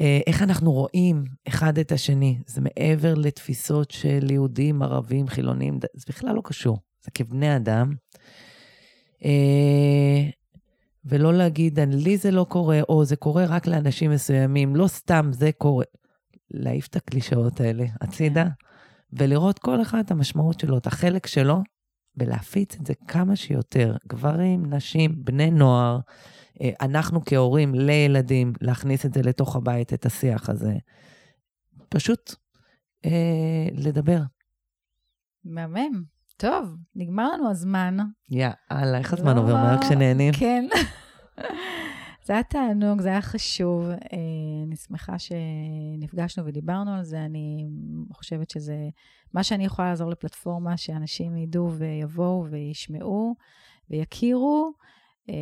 אה, 0.00 0.20
איך 0.26 0.42
אנחנו 0.42 0.72
רואים 0.72 1.24
אחד 1.48 1.78
את 1.78 1.92
השני. 1.92 2.38
זה 2.46 2.60
מעבר 2.60 3.14
לתפיסות 3.14 3.90
של 3.90 4.30
יהודים, 4.30 4.82
ערבים, 4.82 5.28
חילונים, 5.28 5.78
זה 5.94 6.04
בכלל 6.08 6.34
לא 6.34 6.40
קשור. 6.44 6.78
זה 7.04 7.10
כבני 7.10 7.56
אדם. 7.56 7.94
אה, 9.24 10.28
ולא 11.04 11.34
להגיד, 11.34 11.80
לי 11.80 12.16
זה 12.16 12.30
לא 12.30 12.46
קורה, 12.48 12.80
או 12.88 13.04
זה 13.04 13.16
קורה 13.16 13.44
רק 13.44 13.66
לאנשים 13.66 14.10
מסוימים, 14.10 14.76
לא 14.76 14.86
סתם 14.86 15.30
זה 15.32 15.50
קורה. 15.58 15.84
להעיף 16.50 16.86
את 16.86 16.96
הקלישאות 16.96 17.60
האלה 17.60 17.84
הצידה, 18.00 18.44
כן. 18.44 18.50
ולראות 19.12 19.58
כל 19.58 19.82
אחד 19.82 19.98
את 19.98 20.10
המשמעות 20.10 20.60
שלו, 20.60 20.78
את 20.78 20.86
החלק 20.86 21.26
שלו, 21.26 21.62
ולהפיץ 22.16 22.76
את 22.80 22.86
זה 22.86 22.94
כמה 23.08 23.36
שיותר. 23.36 23.96
גברים, 24.08 24.74
נשים, 24.74 25.24
בני 25.24 25.50
נוער, 25.50 25.98
אה, 26.60 26.70
אנחנו 26.80 27.24
כהורים 27.24 27.74
לילדים, 27.74 28.52
להכניס 28.60 29.06
את 29.06 29.14
זה 29.14 29.22
לתוך 29.22 29.56
הבית, 29.56 29.92
את 29.92 30.06
השיח 30.06 30.48
הזה. 30.48 30.74
פשוט 31.88 32.34
אה, 33.04 33.68
לדבר. 33.72 34.20
מהמם. 35.44 36.04
טוב, 36.36 36.76
נגמר 36.94 37.32
לנו 37.32 37.50
הזמן. 37.50 37.96
יאללה, 38.28 38.98
איך 38.98 39.12
הזמן 39.12 39.36
לא... 39.36 39.40
עובר 39.40 39.54
מהר 39.54 39.82
כשנהנים? 39.82 40.32
כן. 40.32 40.64
זה 42.26 42.32
היה 42.32 42.42
תענוג, 42.42 43.00
זה 43.00 43.08
היה 43.08 43.22
חשוב. 43.22 43.88
אה, 43.88 43.96
אני 44.66 44.76
שמחה 44.76 45.16
שנפגשנו 45.18 46.46
ודיברנו 46.46 46.94
על 46.94 47.04
זה. 47.04 47.24
אני 47.24 47.66
חושבת 48.12 48.50
שזה 48.50 48.88
מה 49.34 49.42
שאני 49.44 49.64
יכולה 49.64 49.88
לעזור 49.88 50.10
לפלטפורמה, 50.10 50.76
שאנשים 50.76 51.36
ידעו 51.36 51.72
ויבואו 51.72 52.46
וישמעו 52.50 53.34
ויכירו. 53.90 54.72
אה, 55.30 55.34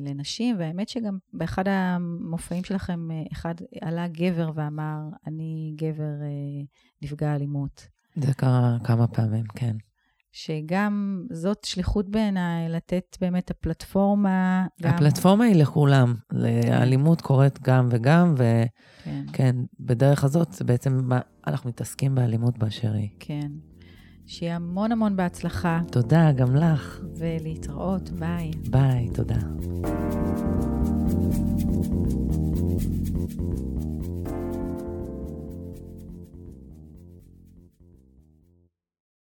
לנשים, 0.00 0.56
והאמת 0.58 0.88
שגם 0.88 1.18
באחד 1.32 1.68
המופעים 1.68 2.64
שלכם, 2.64 3.10
אה, 3.10 3.22
אחד 3.32 3.54
עלה 3.80 4.08
גבר 4.08 4.50
ואמר, 4.54 4.98
אני 5.26 5.72
גבר 5.76 6.12
נפגע 7.02 7.34
אלימות. 7.34 7.88
זה 8.16 8.34
קרה 8.34 8.76
כמה 8.84 9.06
פעמים, 9.06 9.44
כן. 9.54 9.76
שגם 10.34 11.26
זאת 11.30 11.64
שליחות 11.64 12.08
בעיניי, 12.08 12.68
לתת 12.68 13.16
באמת 13.20 13.50
הפלטפורמה. 13.50 14.66
גם... 14.82 14.94
הפלטפורמה 14.94 15.44
היא 15.44 15.56
לכולם. 15.56 16.14
האלימות 16.70 17.20
קורית 17.20 17.62
גם 17.62 17.88
וגם, 17.90 18.34
וכן, 18.34 19.24
כן, 19.32 19.56
בדרך 19.80 20.24
הזאת 20.24 20.52
זה 20.52 20.64
בעצם, 20.64 21.08
אנחנו 21.46 21.70
מתעסקים 21.70 22.14
באלימות 22.14 22.58
באשר 22.58 22.92
היא. 22.92 23.08
כן. 23.20 23.50
שיהיה 24.26 24.56
המון 24.56 24.92
המון 24.92 25.16
בהצלחה. 25.16 25.80
תודה, 25.90 26.32
גם 26.32 26.56
לך. 26.56 27.00
ולהתראות, 27.18 28.10
ביי. 28.10 28.50
ביי, 28.70 29.08
תודה. 29.14 29.38